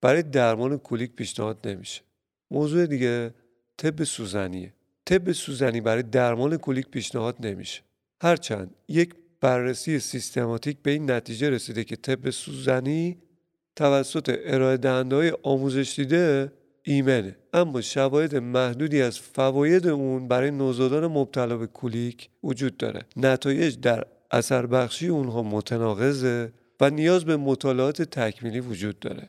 برای 0.00 0.22
درمان 0.22 0.78
کولیک 0.78 1.12
پیشنهاد 1.12 1.68
نمیشه. 1.68 2.02
موضوع 2.50 2.86
دیگه 2.86 3.34
طب 3.76 4.04
سوزنیه. 4.04 4.74
طب 5.04 5.32
سوزنی 5.32 5.80
برای 5.80 6.02
درمان 6.02 6.56
کولیک 6.56 6.88
پیشنهاد 6.88 7.36
نمیشه. 7.46 7.82
هرچند 8.20 8.74
یک 8.88 9.14
بررسی 9.40 9.98
سیستماتیک 9.98 10.78
به 10.82 10.90
این 10.90 11.10
نتیجه 11.10 11.50
رسیده 11.50 11.84
که 11.84 11.96
طب 11.96 12.30
سوزنی 12.30 13.18
توسط 13.76 14.36
ارائه 14.44 14.76
دهنده 14.76 15.32
آموزش 15.42 15.94
دیده 15.96 16.52
ایمنه. 16.82 17.36
اما 17.52 17.80
شواهد 17.80 18.36
محدودی 18.36 19.02
از 19.02 19.18
فواید 19.18 19.86
اون 19.86 20.28
برای 20.28 20.50
نوزادان 20.50 21.06
مبتلا 21.06 21.56
به 21.56 21.66
کولیک 21.66 22.28
وجود 22.42 22.76
داره. 22.76 23.06
نتایج 23.16 23.80
در 23.80 24.06
اثر 24.30 24.66
بخشی 24.66 25.06
اونها 25.08 25.42
متناقضه 25.42 26.52
و 26.80 26.90
نیاز 26.90 27.24
به 27.24 27.36
مطالعات 27.36 28.02
تکمیلی 28.02 28.60
وجود 28.60 28.98
داره. 28.98 29.28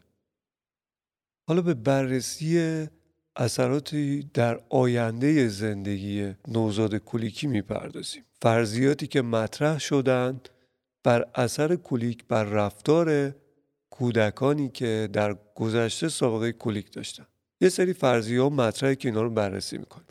حالا 1.48 1.62
به 1.62 1.74
بررسی 1.74 2.88
اثراتی 3.36 4.30
در 4.34 4.60
آینده 4.70 5.48
زندگی 5.48 6.34
نوزاد 6.48 6.96
کولیکی 6.96 7.48
می‌پردازیم. 7.48 8.24
فرضیاتی 8.42 9.08
که 9.08 9.22
مطرح 9.22 9.80
شدند 9.80 10.50
بر 11.04 11.26
اثر 11.36 11.76
کولیک 11.76 12.26
بر 12.28 12.44
رفتار 12.44 13.36
کودکانی 13.90 14.70
که 14.70 15.10
در 15.14 15.36
گذشته 15.56 16.10
سابقه 16.10 16.52
کولیک 16.52 16.92
داشتن. 16.92 17.26
یه 17.62 17.69
سری 17.69 17.93
فرضیه 17.93 18.41
ها 18.41 18.50
مطرحی 18.50 18.95
که 18.95 19.08
اینا 19.08 19.22
رو 19.22 19.30
بررسی 19.30 19.78
می‌کنیم 19.78 20.06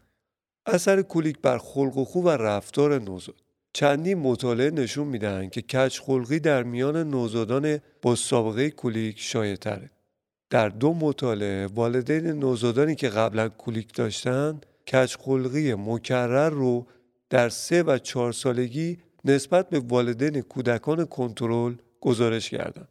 اثر 0.67 1.03
کولیک 1.03 1.39
بر 1.43 1.59
خلق 1.59 1.97
و 1.97 2.05
خو 2.05 2.23
و 2.23 2.29
رفتار 2.29 3.01
نوزاد 3.01 3.43
چندین 3.73 4.19
مطالعه 4.19 4.71
نشون 4.71 5.07
میدن 5.07 5.49
که 5.49 5.63
کج 5.63 6.01
خلقی 6.01 6.41
در 6.41 6.63
میان 6.63 7.11
نوزادان 7.11 7.81
با 8.03 8.15
سابقه 8.15 8.71
کولیک 8.71 9.21
شایع 9.21 9.57
تره. 9.57 9.91
در 10.51 10.69
دو 10.69 10.95
مطالعه 10.95 11.67
والدین 11.67 12.27
نوزادانی 12.27 12.95
که 12.95 13.09
قبلا 13.09 13.49
کولیک 13.49 13.95
داشتن 13.95 14.61
کج 14.93 15.17
خلقی 15.17 15.75
مکرر 15.75 16.51
رو 16.51 16.87
در 17.31 17.49
سه 17.49 17.83
و 17.83 17.99
چهار 17.99 18.33
سالگی 18.33 18.99
نسبت 19.25 19.69
به 19.69 19.79
والدین 19.79 20.41
کودکان 20.41 21.05
کنترل 21.05 21.75
گزارش 22.01 22.51
کردند. 22.51 22.89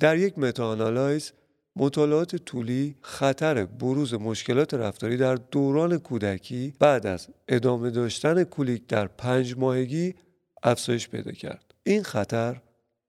در 0.00 0.18
یک 0.18 0.38
متاانالایز 0.38 1.32
مطالعات 1.78 2.36
طولی 2.36 2.96
خطر 3.00 3.64
بروز 3.64 4.14
مشکلات 4.14 4.74
رفتاری 4.74 5.16
در 5.16 5.34
دوران 5.34 5.98
کودکی 5.98 6.72
بعد 6.78 7.06
از 7.06 7.28
ادامه 7.48 7.90
داشتن 7.90 8.44
کولیک 8.44 8.86
در 8.86 9.06
پنج 9.06 9.56
ماهگی 9.56 10.14
افزایش 10.62 11.08
پیدا 11.08 11.32
کرد. 11.32 11.74
این 11.84 12.02
خطر 12.02 12.60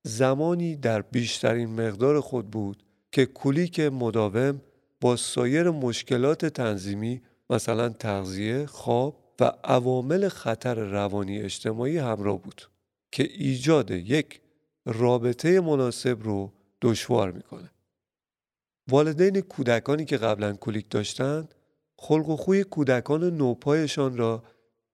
زمانی 0.04 0.76
در 0.76 1.02
بیشترین 1.02 1.70
مقدار 1.70 2.20
خود 2.20 2.50
بود 2.52 2.84
که 3.12 3.26
کولیک 3.26 3.80
مداوم 3.80 4.62
با 5.02 5.16
سایر 5.16 5.70
مشکلات 5.70 6.46
تنظیمی 6.46 7.22
مثلا 7.50 7.90
تغذیه، 7.90 8.66
خواب 8.66 9.34
و 9.40 9.52
عوامل 9.64 10.30
خطر 10.30 10.76
روانی 10.76 11.40
اجتماعی 11.40 11.98
همراه 11.98 12.42
بود 12.42 12.70
که 13.12 13.24
ایجاد 13.24 13.92
یک 13.92 14.42
رابطه 14.86 15.62
مناسب 15.62 16.24
رو 16.24 16.54
دشوار 16.82 17.32
می‌کنه. 17.32 17.70
والدین 18.90 19.42
کودکانی 19.42 20.06
که 20.06 20.18
قبلا 20.18 20.54
کولیک 20.54 20.90
داشتند 20.90 21.56
خلق 21.98 22.30
و 22.30 22.36
خوی 22.36 22.64
کودکان 22.64 23.24
نوپایشان 23.38 24.18
را 24.18 24.44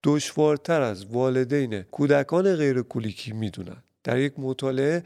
دشوارتر 0.03 0.81
از 0.81 1.05
والدین 1.05 1.81
کودکان 1.81 2.55
غیر 2.55 2.81
کولیکی 2.81 3.33
می‌دونند. 3.33 3.83
در 4.03 4.19
یک 4.19 4.33
مطالعه 4.37 5.03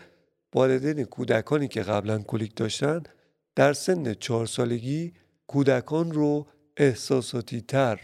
والدین 0.54 1.04
کودکانی 1.04 1.68
که 1.68 1.82
قبلا 1.82 2.20
کولیک 2.20 2.56
داشتند 2.56 3.10
در 3.56 3.74
سن 3.74 4.14
چهار 4.14 4.46
سالگی 4.46 5.14
کودکان 5.48 6.12
رو 6.12 6.48
احساساتی 6.78 7.62
تر 7.62 8.00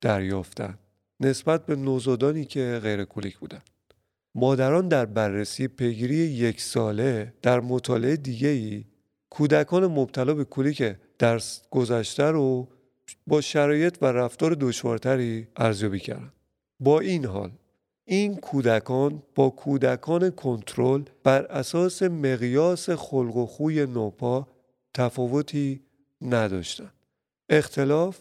دریافتند 0.00 0.78
نسبت 1.20 1.66
به 1.66 1.76
نوزادانی 1.76 2.44
که 2.44 2.80
غیر 2.82 3.04
کولیک 3.04 3.38
بودند. 3.38 3.70
مادران 4.34 4.88
در 4.88 5.06
بررسی 5.06 5.68
پیگیری 5.68 6.16
یک 6.16 6.60
ساله 6.60 7.34
در 7.42 7.60
مطالعه 7.60 8.16
دیگه‌ای 8.16 8.84
کودکان 9.30 9.86
مبتلا 9.86 10.34
به 10.34 10.44
کولیک 10.44 10.96
درس 11.18 11.62
گذشته 11.70 12.24
رو 12.24 12.68
با 13.26 13.40
شرایط 13.40 13.98
و 14.02 14.06
رفتار 14.06 14.56
دشوارتری 14.60 15.48
ارزیابی 15.56 16.00
کردن 16.00 16.32
با 16.80 17.00
این 17.00 17.24
حال 17.24 17.50
این 18.04 18.36
کودکان 18.36 19.22
با 19.34 19.50
کودکان 19.50 20.30
کنترل 20.30 21.02
بر 21.24 21.42
اساس 21.46 22.02
مقیاس 22.02 22.90
خلق 22.90 23.36
و 23.36 23.46
خوی 23.46 23.86
نوپا 23.86 24.48
تفاوتی 24.94 25.80
نداشتند. 26.22 26.92
اختلاف 27.48 28.18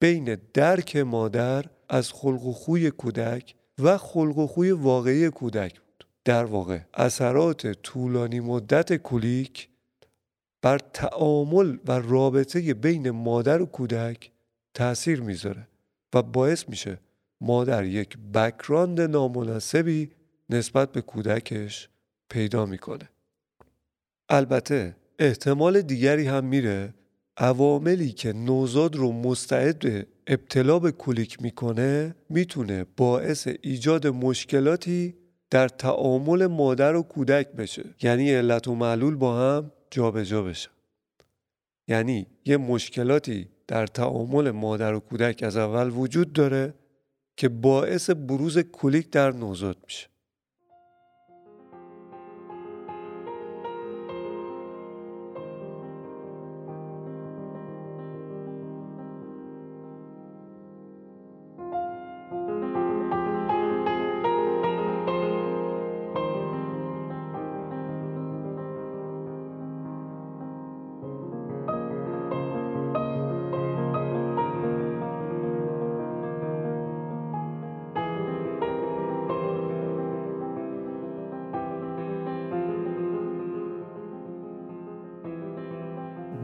بین 0.00 0.36
درک 0.54 0.96
مادر 0.96 1.64
از 1.88 2.12
خلق 2.12 2.44
و 2.44 2.52
خوی 2.52 2.90
کودک 2.90 3.54
و 3.78 3.98
خلق 3.98 4.38
و 4.38 4.46
خوی 4.46 4.70
واقعی 4.70 5.30
کودک 5.30 5.80
بود. 5.80 6.06
در 6.24 6.44
واقع 6.44 6.80
اثرات 6.94 7.72
طولانی 7.72 8.40
مدت 8.40 8.96
کولیک 8.96 9.68
بر 10.62 10.78
تعامل 10.78 11.76
و 11.86 11.92
رابطه 11.92 12.74
بین 12.74 13.10
مادر 13.10 13.62
و 13.62 13.66
کودک 13.66 14.30
تاثیر 14.74 15.20
می‌ذاره 15.20 15.68
و 16.14 16.22
باعث 16.22 16.68
میشه 16.68 16.98
مادر 17.40 17.84
یک 17.84 18.18
بکراند 18.34 19.00
نامناسبی 19.00 20.10
نسبت 20.50 20.92
به 20.92 21.00
کودکش 21.00 21.88
پیدا 22.28 22.66
می‌کنه. 22.66 23.08
البته 24.28 24.96
احتمال 25.18 25.80
دیگری 25.80 26.26
هم 26.26 26.44
میره 26.44 26.94
عواملی 27.36 28.12
که 28.12 28.32
نوزاد 28.32 28.96
رو 28.96 29.12
مستعد 29.12 30.06
ابتلا 30.26 30.78
به 30.78 30.92
کولیک 30.92 31.42
می‌کنه 31.42 32.14
می‌تونه 32.28 32.86
باعث 32.96 33.48
ایجاد 33.62 34.06
مشکلاتی 34.06 35.14
در 35.50 35.68
تعامل 35.68 36.46
مادر 36.46 36.94
و 36.94 37.02
کودک 37.02 37.52
بشه. 37.52 37.84
یعنی 38.02 38.34
علت 38.34 38.68
و 38.68 38.74
معلول 38.74 39.16
با 39.16 39.38
هم 39.38 39.72
جابجا 39.90 40.24
جا 40.24 40.42
بشه. 40.42 40.68
یعنی 41.88 42.26
یه 42.44 42.56
مشکلاتی 42.56 43.48
در 43.66 43.86
تعامل 43.86 44.50
مادر 44.50 44.94
و 44.94 45.00
کودک 45.00 45.42
از 45.42 45.56
اول 45.56 45.90
وجود 45.90 46.32
داره 46.32 46.74
که 47.36 47.48
باعث 47.48 48.10
بروز 48.10 48.58
کولیک 48.58 49.10
در 49.10 49.32
نوزاد 49.32 49.76
میشه. 49.84 50.08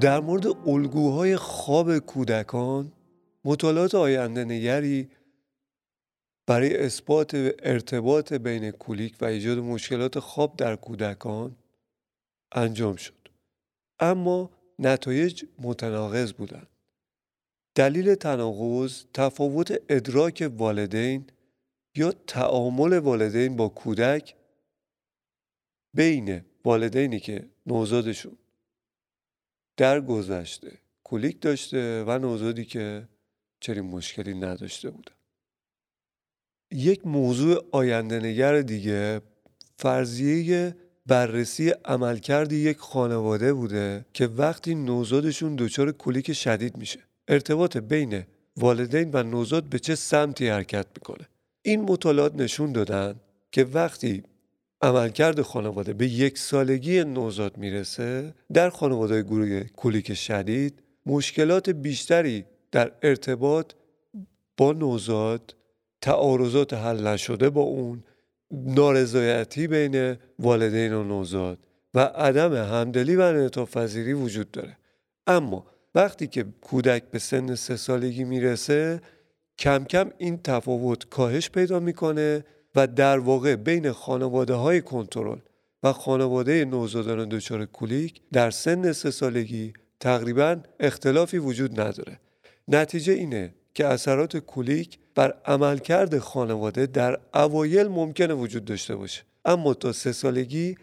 در 0.06 0.20
مورد 0.20 0.46
الگوهای 0.46 1.36
خواب 1.36 1.98
کودکان 1.98 2.92
مطالعات 3.44 3.94
آینده 3.94 4.44
نگری 4.44 5.10
برای 6.46 6.76
اثبات 6.76 7.34
ارتباط 7.58 8.32
بین 8.32 8.70
کولیک 8.70 9.16
و 9.20 9.24
ایجاد 9.24 9.58
مشکلات 9.58 10.18
خواب 10.18 10.56
در 10.56 10.76
کودکان 10.76 11.56
انجام 12.52 12.96
شد. 12.96 13.28
اما 14.00 14.50
نتایج 14.78 15.44
متناقض 15.58 16.32
بودند. 16.32 16.68
دلیل 17.74 18.14
تناقض 18.14 19.04
تفاوت 19.14 19.82
ادراک 19.88 20.52
والدین 20.58 21.26
یا 21.96 22.12
تعامل 22.26 22.98
والدین 22.98 23.56
با 23.56 23.68
کودک 23.68 24.34
بین 25.96 26.44
والدینی 26.64 27.20
که 27.20 27.48
نوزادشون 27.66 28.38
در 29.76 30.00
گذشته 30.00 30.72
کولیک 31.04 31.40
داشته 31.40 32.04
و 32.06 32.18
نوزادی 32.18 32.64
که 32.64 33.08
چنین 33.60 33.84
مشکلی 33.84 34.34
نداشته 34.34 34.90
بوده. 34.90 35.12
یک 36.72 37.06
موضوع 37.06 37.64
آینده 37.72 38.18
نگر 38.18 38.60
دیگه 38.60 39.20
فرضیه 39.76 40.76
بررسی 41.06 41.70
عملکرد 41.70 42.52
یک 42.52 42.76
خانواده 42.76 43.52
بوده 43.52 44.06
که 44.12 44.26
وقتی 44.26 44.74
نوزادشون 44.74 45.56
دچار 45.56 45.92
کولیک 45.92 46.32
شدید 46.32 46.76
میشه. 46.76 47.00
ارتباط 47.28 47.76
بین 47.76 48.22
والدین 48.56 49.10
و 49.12 49.22
نوزاد 49.22 49.64
به 49.64 49.78
چه 49.78 49.94
سمتی 49.94 50.48
حرکت 50.48 50.86
می‌کنه؟ 50.96 51.28
این 51.62 51.80
مطالعات 51.80 52.34
نشون 52.34 52.72
دادن 52.72 53.20
که 53.52 53.64
وقتی 53.64 54.22
عملکرد 54.82 55.42
خانواده 55.42 55.92
به 55.92 56.06
یک 56.06 56.38
سالگی 56.38 57.04
نوزاد 57.04 57.56
می‌رسه 57.56 58.34
در 58.52 58.70
خانواده 58.70 59.22
گروه 59.22 59.62
کولیک 59.62 60.14
شدید 60.14 60.82
مشکلات 61.06 61.70
بیشتری 61.70 62.44
در 62.72 62.92
ارتباط 63.02 63.72
با 64.56 64.72
نوزاد 64.72 65.54
تعارضات 66.00 66.74
حل 66.74 67.06
نشده 67.06 67.50
با 67.50 67.60
اون 67.60 68.04
نارضایتی 68.50 69.66
بین 69.66 70.16
والدین 70.38 70.92
و 70.92 71.04
نوزاد 71.04 71.58
و 71.94 72.00
عدم 72.00 72.54
همدلی 72.54 73.16
و 73.16 73.20
انعطاف 73.20 73.76
وجود 73.96 74.50
داره. 74.50 74.76
اما 75.26 75.66
وقتی 75.94 76.26
که 76.26 76.44
کودک 76.60 77.02
به 77.10 77.18
سن 77.18 77.54
سه 77.54 77.76
سالگی 77.76 78.24
می‌رسه 78.24 79.00
کم 79.58 79.84
کم 79.84 80.10
این 80.18 80.40
تفاوت 80.44 81.08
کاهش 81.08 81.50
پیدا 81.50 81.80
می‌کنه 81.80 82.44
و 82.76 82.86
در 82.86 83.18
واقع 83.18 83.56
بین 83.56 83.92
خانواده 83.92 84.54
های 84.54 84.80
کنترل 84.80 85.38
و 85.82 85.92
خانواده 85.92 86.64
نوزادان 86.64 87.28
دچار 87.28 87.64
کولیک 87.64 88.20
در 88.32 88.50
سن 88.50 88.92
سه 88.92 89.10
سالگی 89.10 89.72
تقریبا 90.00 90.56
اختلافی 90.80 91.38
وجود 91.38 91.80
نداره 91.80 92.20
نتیجه 92.68 93.12
اینه 93.12 93.54
که 93.74 93.86
اثرات 93.86 94.36
کولیک 94.36 94.98
بر 95.14 95.34
عملکرد 95.44 96.18
خانواده 96.18 96.86
در 96.86 97.20
اوایل 97.34 97.88
ممکنه 97.88 98.34
وجود 98.34 98.64
داشته 98.64 98.96
باشه 98.96 99.22
اما 99.44 99.74
تا 99.74 99.92
سه 99.92 100.12
سالگی 100.12 100.76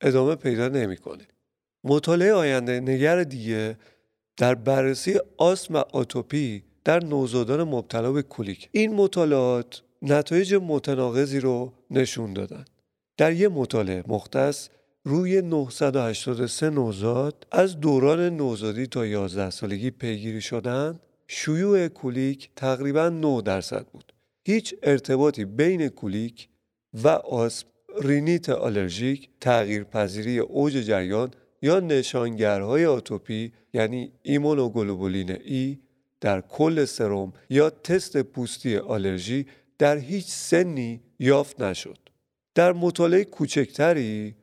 ادامه 0.00 0.34
پیدا 0.34 0.68
نمی‌کنه. 0.68 1.24
مطالعه 1.84 2.32
آینده 2.32 2.80
نگر 2.80 3.22
دیگه 3.22 3.76
در 4.36 4.54
بررسی 4.54 5.20
آسم 5.36 5.74
و 5.74 5.76
آتوپی 5.92 6.62
در 6.84 7.04
نوزادان 7.04 7.62
مبتلا 7.62 8.12
به 8.12 8.22
کولیک 8.22 8.68
این 8.72 8.94
مطالعات 8.94 9.82
نتایج 10.02 10.54
متناقضی 10.54 11.40
رو 11.40 11.72
نشون 11.90 12.32
دادن. 12.32 12.64
در 13.16 13.32
یه 13.32 13.48
مطالعه 13.48 14.04
مختص 14.06 14.68
روی 15.04 15.42
983 15.42 16.70
نوزاد 16.70 17.46
از 17.52 17.80
دوران 17.80 18.36
نوزادی 18.36 18.86
تا 18.86 19.06
11 19.06 19.50
سالگی 19.50 19.90
پیگیری 19.90 20.40
شدن 20.40 21.00
شیوع 21.28 21.88
کولیک 21.88 22.50
تقریبا 22.56 23.08
9 23.08 23.42
درصد 23.42 23.86
بود. 23.86 24.12
هیچ 24.44 24.74
ارتباطی 24.82 25.44
بین 25.44 25.88
کولیک 25.88 26.48
و 27.04 27.08
آسم 27.08 27.66
رینیت 28.02 28.48
آلرژیک 28.48 29.28
تغییر 29.40 29.84
پذیری 29.84 30.38
اوج 30.38 30.72
جریان 30.72 31.30
یا 31.62 31.80
نشانگرهای 31.80 32.86
آتوپی 32.86 33.52
یعنی 33.74 34.12
ایمونوگلوبولین 34.22 35.30
E 35.30 35.78
در 36.20 36.40
کل 36.40 36.84
سرم 36.84 37.32
یا 37.50 37.70
تست 37.70 38.22
پوستی 38.22 38.76
آلرژی 38.76 39.46
در 39.78 39.98
هیچ 39.98 40.26
سنی 40.26 41.00
یافت 41.18 41.60
نشد. 41.60 41.98
در 42.54 42.72
مطالعه 42.72 43.24
کوچکتری 43.24 44.34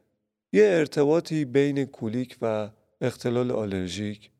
یه 0.53 0.63
ارتباطی 0.63 1.45
بین 1.45 1.85
کولیک 1.85 2.37
و 2.41 2.69
اختلال 3.01 3.51
آلرژیک 3.51 4.31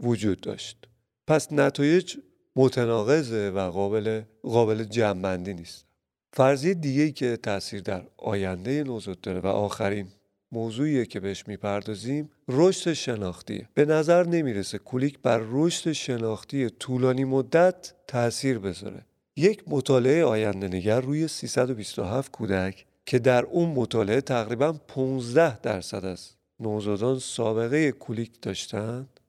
وجود 0.00 0.40
داشت. 0.40 0.88
پس 1.26 1.52
نتایج 1.52 2.16
متناقضه 2.56 3.50
و 3.50 3.70
قابل 3.70 4.22
قابل 4.42 4.84
جمعبندی 4.84 5.54
نیست. 5.54 5.86
فرضیه 6.32 6.74
دیگه 6.74 7.10
که 7.10 7.36
تاثیر 7.36 7.80
در 7.80 8.06
آینده 8.16 8.84
نوزاد 8.84 9.20
داره 9.20 9.40
و 9.40 9.46
آخرین 9.46 10.08
موضوعیه 10.52 11.06
که 11.06 11.20
بهش 11.20 11.48
می‌پردازیم 11.48 12.30
رشد 12.48 12.92
شناختیه 12.92 13.68
به 13.74 13.84
نظر 13.84 14.26
نمی‌رسه 14.26 14.78
کولیک 14.78 15.18
بر 15.18 15.40
رشد 15.50 15.92
شناختی 15.92 16.70
طولانی 16.70 17.24
مدت 17.24 17.94
تاثیر 18.06 18.58
بذاره 18.58 19.06
یک 19.36 19.62
مطالعه 19.66 20.24
آینده 20.24 20.68
نگر 20.68 21.00
روی 21.00 21.28
327 21.28 22.32
کودک 22.32 22.86
که 23.06 23.18
در 23.18 23.44
اون 23.44 23.68
مطالعه 23.68 24.20
تقریبا 24.20 24.72
15 24.72 25.60
درصد 25.60 26.04
از 26.04 26.30
نوزادان 26.60 27.18
سابقه 27.18 27.92
کولیک 27.92 28.40
داشتند 28.42 29.20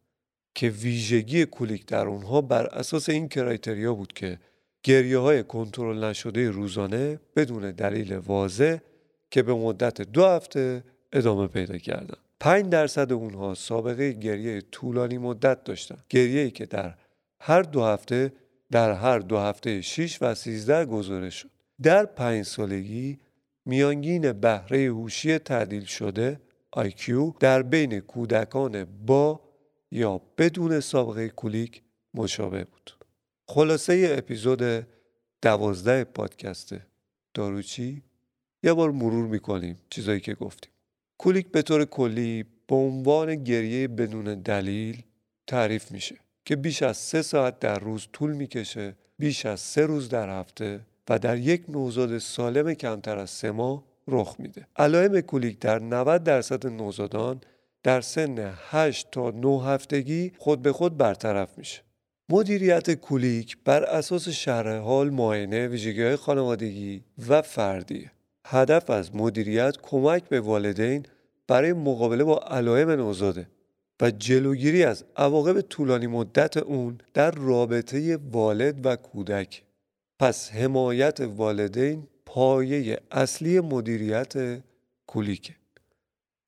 که 0.55 0.69
ویژگی 0.69 1.45
کولیک 1.45 1.85
در 1.85 2.07
اونها 2.07 2.41
بر 2.41 2.65
اساس 2.65 3.09
این 3.09 3.29
کرایتریا 3.29 3.93
بود 3.93 4.13
که 4.13 4.39
گریه 4.83 5.17
های 5.17 5.43
کنترل 5.43 6.03
نشده 6.03 6.49
روزانه 6.49 7.19
بدون 7.35 7.71
دلیل 7.71 8.17
واضح 8.17 8.77
که 9.31 9.43
به 9.43 9.53
مدت 9.53 10.01
دو 10.01 10.25
هفته 10.25 10.83
ادامه 11.13 11.47
پیدا 11.47 11.77
کردن 11.77 12.17
5 12.39 12.69
درصد 12.69 13.11
اونها 13.11 13.53
سابقه 13.53 14.11
گریه 14.11 14.61
طولانی 14.61 15.17
مدت 15.17 15.63
داشتند. 15.63 16.03
گریه 16.09 16.49
که 16.49 16.65
در 16.65 16.93
هر 17.39 17.61
دو 17.61 17.83
هفته 17.83 18.31
در 18.71 18.91
هر 18.93 19.19
دو 19.19 19.37
هفته 19.37 19.81
6 19.81 20.17
و 20.21 20.35
13 20.35 20.85
گزارش 20.85 21.35
شد. 21.35 21.49
در 21.81 22.05
پنج 22.05 22.45
سالگی 22.45 23.19
میانگین 23.65 24.31
بهره 24.31 24.85
هوشی 24.85 25.37
تعدیل 25.37 25.85
شده 25.85 26.41
IQ 26.77 27.11
در 27.39 27.61
بین 27.61 27.99
کودکان 27.99 28.85
با 29.05 29.41
یا 29.91 30.21
بدون 30.37 30.79
سابقه 30.79 31.29
کولیک 31.29 31.81
مشابه 32.13 32.63
بود. 32.63 32.91
خلاصه 33.47 34.15
اپیزود 34.17 34.87
دوازده 35.41 36.03
پادکست 36.03 36.75
داروچی 37.33 38.03
یه 38.63 38.73
بار 38.73 38.91
مرور 38.91 39.27
می‌کنیم 39.27 39.79
چیزایی 39.89 40.19
که 40.19 40.33
گفتیم. 40.33 40.71
کولیک 41.17 41.47
به 41.51 41.61
طور 41.61 41.85
کلی 41.85 42.45
به 42.67 42.75
عنوان 42.75 43.35
گریه 43.43 43.87
بدون 43.87 44.41
دلیل 44.41 45.03
تعریف 45.47 45.91
میشه. 45.91 46.24
که 46.45 46.55
بیش 46.55 46.83
از 46.83 46.97
سه 46.97 47.21
ساعت 47.21 47.59
در 47.59 47.79
روز 47.79 48.07
طول 48.13 48.33
می‌کشه 48.33 48.95
بیش 49.19 49.45
از 49.45 49.59
سه 49.59 49.85
روز 49.85 50.09
در 50.09 50.39
هفته 50.39 50.79
و 51.09 51.19
در 51.19 51.37
یک 51.37 51.63
نوزاد 51.69 52.17
سالم 52.17 52.73
کمتر 52.73 53.17
از 53.17 53.29
سه 53.29 53.51
ماه 53.51 53.83
رخ 54.07 54.35
میده. 54.39 54.67
علائم 54.75 55.21
کولیک 55.21 55.59
در 55.59 55.79
90 55.79 56.23
درصد 56.23 56.67
نوزادان 56.67 57.41
در 57.83 58.01
سن 58.01 58.53
8 58.69 59.11
تا 59.11 59.31
9 59.31 59.63
هفتگی 59.63 60.31
خود 60.37 60.61
به 60.61 60.73
خود 60.73 60.97
برطرف 60.97 61.57
میشه. 61.57 61.81
مدیریت 62.29 62.93
کولیک 62.93 63.57
بر 63.65 63.83
اساس 63.83 64.29
شرح 64.29 64.77
حال 64.77 65.09
معاینه 65.09 65.67
ویژگی‌های 65.67 66.15
خانوادگی 66.15 67.03
و 67.27 67.41
فردی 67.41 68.09
هدف 68.45 68.89
از 68.89 69.15
مدیریت 69.15 69.77
کمک 69.81 70.23
به 70.29 70.39
والدین 70.39 71.05
برای 71.47 71.73
مقابله 71.73 72.23
با 72.23 72.39
علائم 72.39 72.89
نوزاده. 72.89 73.47
و 74.01 74.11
جلوگیری 74.11 74.83
از 74.83 75.03
عواقب 75.15 75.61
طولانی 75.61 76.07
مدت 76.07 76.57
اون 76.57 76.97
در 77.13 77.31
رابطه 77.31 78.17
والد 78.31 78.85
و 78.85 78.95
کودک. 78.95 79.63
پس 80.19 80.51
حمایت 80.51 81.19
والدین 81.19 82.07
پایه 82.25 82.99
اصلی 83.11 83.59
مدیریت 83.59 84.63
کولیکه 85.07 85.55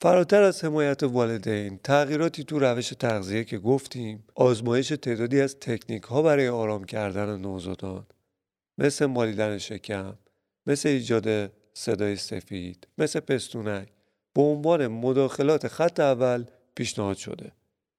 فراتر 0.02 0.42
از 0.42 0.64
حمایت 0.64 1.04
والدین 1.04 1.80
تغییراتی 1.84 2.44
تو 2.44 2.60
روش 2.60 2.90
تغذیه 2.90 3.44
که 3.44 3.58
گفتیم 3.58 4.24
آزمایش 4.36 4.88
تعدادی 4.88 5.42
از 5.42 5.60
تکنیک 5.60 6.04
ها 6.04 6.22
برای 6.22 6.48
آرام 6.48 6.84
کردن 6.84 7.38
نوزادان 7.38 8.06
مثل 8.78 9.06
مالیدن 9.06 9.58
شکم 9.58 10.18
مثل 10.68 10.90
ایجاد 10.90 11.52
صدای 11.74 12.16
سفید 12.16 12.88
مثل 12.98 13.20
پستونک 13.20 13.88
به 14.34 14.42
عنوان 14.42 14.88
مداخلات 14.88 15.68
خط 15.68 16.00
اول 16.00 16.46
پیشنهاد 16.78 17.18
شده 17.18 17.52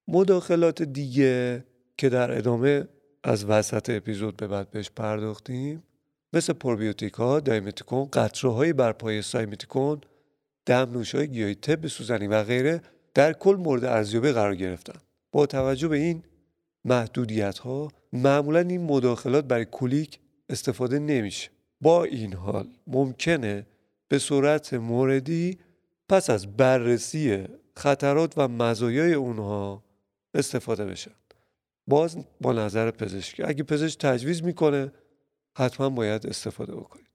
مداخلات 0.09 0.83
دیگه 0.83 1.65
که 1.97 2.09
در 2.09 2.39
ادامه 2.39 2.89
از 3.25 3.45
وسط 3.45 3.91
اپیزود 3.91 4.37
به 4.37 4.47
بعد 4.47 4.71
بهش 4.71 4.91
پرداختیم 4.91 5.83
مثل 6.33 6.53
پروبیوتیک 6.53 7.15
ها، 7.15 7.41
دایمتیکون، 7.41 8.09
قطره 8.13 8.51
های 8.51 8.73
بر 8.73 8.93
پای 8.93 9.23
سایمتیکون، 9.23 10.01
دمنوش 10.67 11.15
های 11.15 11.29
گیاهی 11.29 11.55
طب 11.55 11.87
سوزنی 11.87 12.27
و 12.27 12.45
غیره 12.45 12.83
در 13.15 13.33
کل 13.33 13.55
مورد 13.55 13.85
ارزیابی 13.85 14.33
قرار 14.33 14.55
گرفتن. 14.57 15.01
با 15.33 15.47
توجه 15.47 15.89
به 15.89 15.97
این 15.97 16.23
محدودیت 16.85 17.59
ها 17.59 17.89
معمولا 18.13 18.61
این 18.61 18.83
مداخلات 18.83 19.45
برای 19.45 19.65
کولیک 19.65 20.19
استفاده 20.49 20.99
نمیشه. 20.99 21.51
با 21.81 22.05
این 22.05 22.33
حال 22.33 22.69
ممکنه 22.87 23.67
به 24.09 24.19
صورت 24.19 24.75
موردی 24.75 25.59
پس 26.09 26.31
از 26.31 26.57
بررسی 26.57 27.45
خطرات 27.79 28.35
و 28.37 28.49
مزایای 28.49 29.15
اونها 29.15 29.85
استفاده 30.35 30.85
بشن. 30.85 31.11
باز 31.87 32.17
با 32.41 32.53
نظر 32.53 32.91
پزشکی. 32.91 33.43
اگه 33.43 33.63
پزشک 33.63 33.99
تجویز 33.99 34.43
می‌کنه 34.43 34.93
حتما 35.59 35.91
باید 35.91 36.27
استفاده 36.27 36.77
بکنید. 36.77 37.07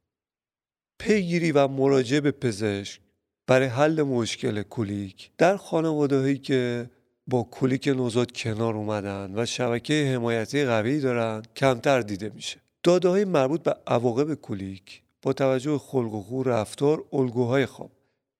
پیگیری 0.99 1.51
و 1.51 1.67
مراجعه 1.67 2.21
به 2.21 2.31
پزشک 2.31 2.99
برای 3.47 3.67
حل 3.67 4.01
مشکل 4.01 4.61
کولیک 4.61 5.31
در 5.37 5.57
خانواده 5.57 6.19
هایی 6.19 6.37
که 6.37 6.89
با 7.27 7.43
کولیک 7.43 7.87
نوزاد 7.87 8.31
کنار 8.31 8.75
اومدن 8.75 9.33
و 9.35 9.45
شبکه 9.45 10.11
حمایتی 10.15 10.65
قوی 10.65 10.99
دارن 10.99 11.43
کمتر 11.55 12.01
دیده 12.01 12.29
میشه. 12.29 12.59
داده 12.83 13.09
های 13.09 13.25
مربوط 13.25 13.63
به 13.63 13.75
عواقب 13.87 14.33
کولیک 14.33 15.01
با 15.21 15.33
توجه 15.33 15.77
خلق 15.77 16.13
و 16.13 16.21
خو 16.21 16.43
رفتار 16.43 17.05
الگوهای 17.13 17.65
خواب 17.65 17.91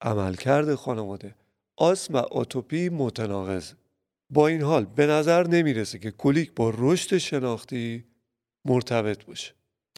عملکرد 0.02 0.76
خانواده 0.76 1.36
آسم 1.78 2.14
و 2.14 2.18
آتوپی 2.18 2.90
متناقض. 2.90 3.74
با 4.30 4.48
این 4.48 4.62
حال 4.62 4.86
به 4.86 5.08
نظر 5.08 5.48
نمی‌رسه 5.48 6.00
که 6.00 6.12
کولیک 6.12 6.52
با 6.56 6.74
رشد 6.78 7.18
شناختی 7.18 8.04
مرتبط 8.66 9.26
باشه. 9.26 9.54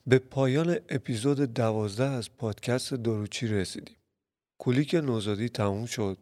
به 0.08 0.20
پایان 0.20 0.78
اپیزود 0.90 1.40
دوازده 1.40 2.04
از 2.10 2.38
پادکست 2.38 2.94
دروچی 2.94 3.48
رسیدیم. 3.48 3.96
کولیک 4.58 4.96
نوزادی 4.96 5.50
تموم 5.50 5.86
شد. 5.86 6.18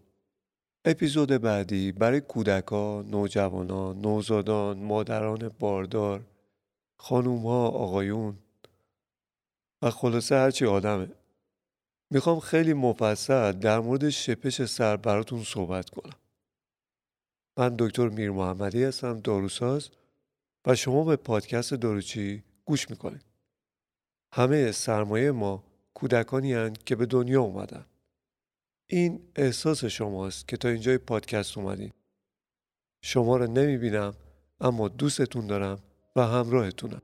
اپیزود 0.85 1.29
بعدی 1.29 1.91
برای 1.91 2.21
کودکان، 2.21 3.09
نوجوانان، 3.09 4.01
نوزادان، 4.01 4.77
مادران 4.77 5.51
باردار، 5.59 6.21
خانومها، 6.97 7.67
آقایون. 7.67 8.37
و 9.81 9.89
خلاصه 9.89 10.35
هرچی 10.35 10.65
آدمه. 10.65 11.07
می‌خوام 12.13 12.39
خیلی 12.39 12.73
مفصل 12.73 13.51
در 13.51 13.79
مورد 13.79 14.09
شپش 14.09 14.65
سر 14.65 14.97
براتون 14.97 15.43
صحبت 15.43 15.89
کنم. 15.89 16.19
من 17.57 17.75
دکتر 17.79 18.09
میر 18.09 18.31
محمدی 18.31 18.83
هستم 18.83 19.19
داروساز 19.19 19.89
و 20.65 20.75
شما 20.75 21.03
به 21.03 21.15
پادکست 21.15 21.73
داروچی 21.73 22.43
گوش 22.65 22.89
می‌کنید. 22.89 23.25
همه 24.33 24.71
سرمایه 24.71 25.31
ما 25.31 25.63
کودکانی 25.93 26.53
هستند 26.53 26.83
که 26.83 26.95
به 26.95 27.05
دنیا 27.05 27.41
اومدن. 27.41 27.85
این 28.87 29.31
احساس 29.35 29.85
شماست 29.85 30.47
که 30.47 30.57
تا 30.57 30.69
اینجای 30.69 30.97
پادکست 30.97 31.57
اومدین. 31.57 31.91
شما 33.01 33.37
رو 33.37 33.47
نمی‌بینم 33.47 34.13
اما 34.61 34.87
دوستتون 34.87 35.47
دارم 35.47 35.79
و 36.15 36.21
همراهتونم. 36.27 37.01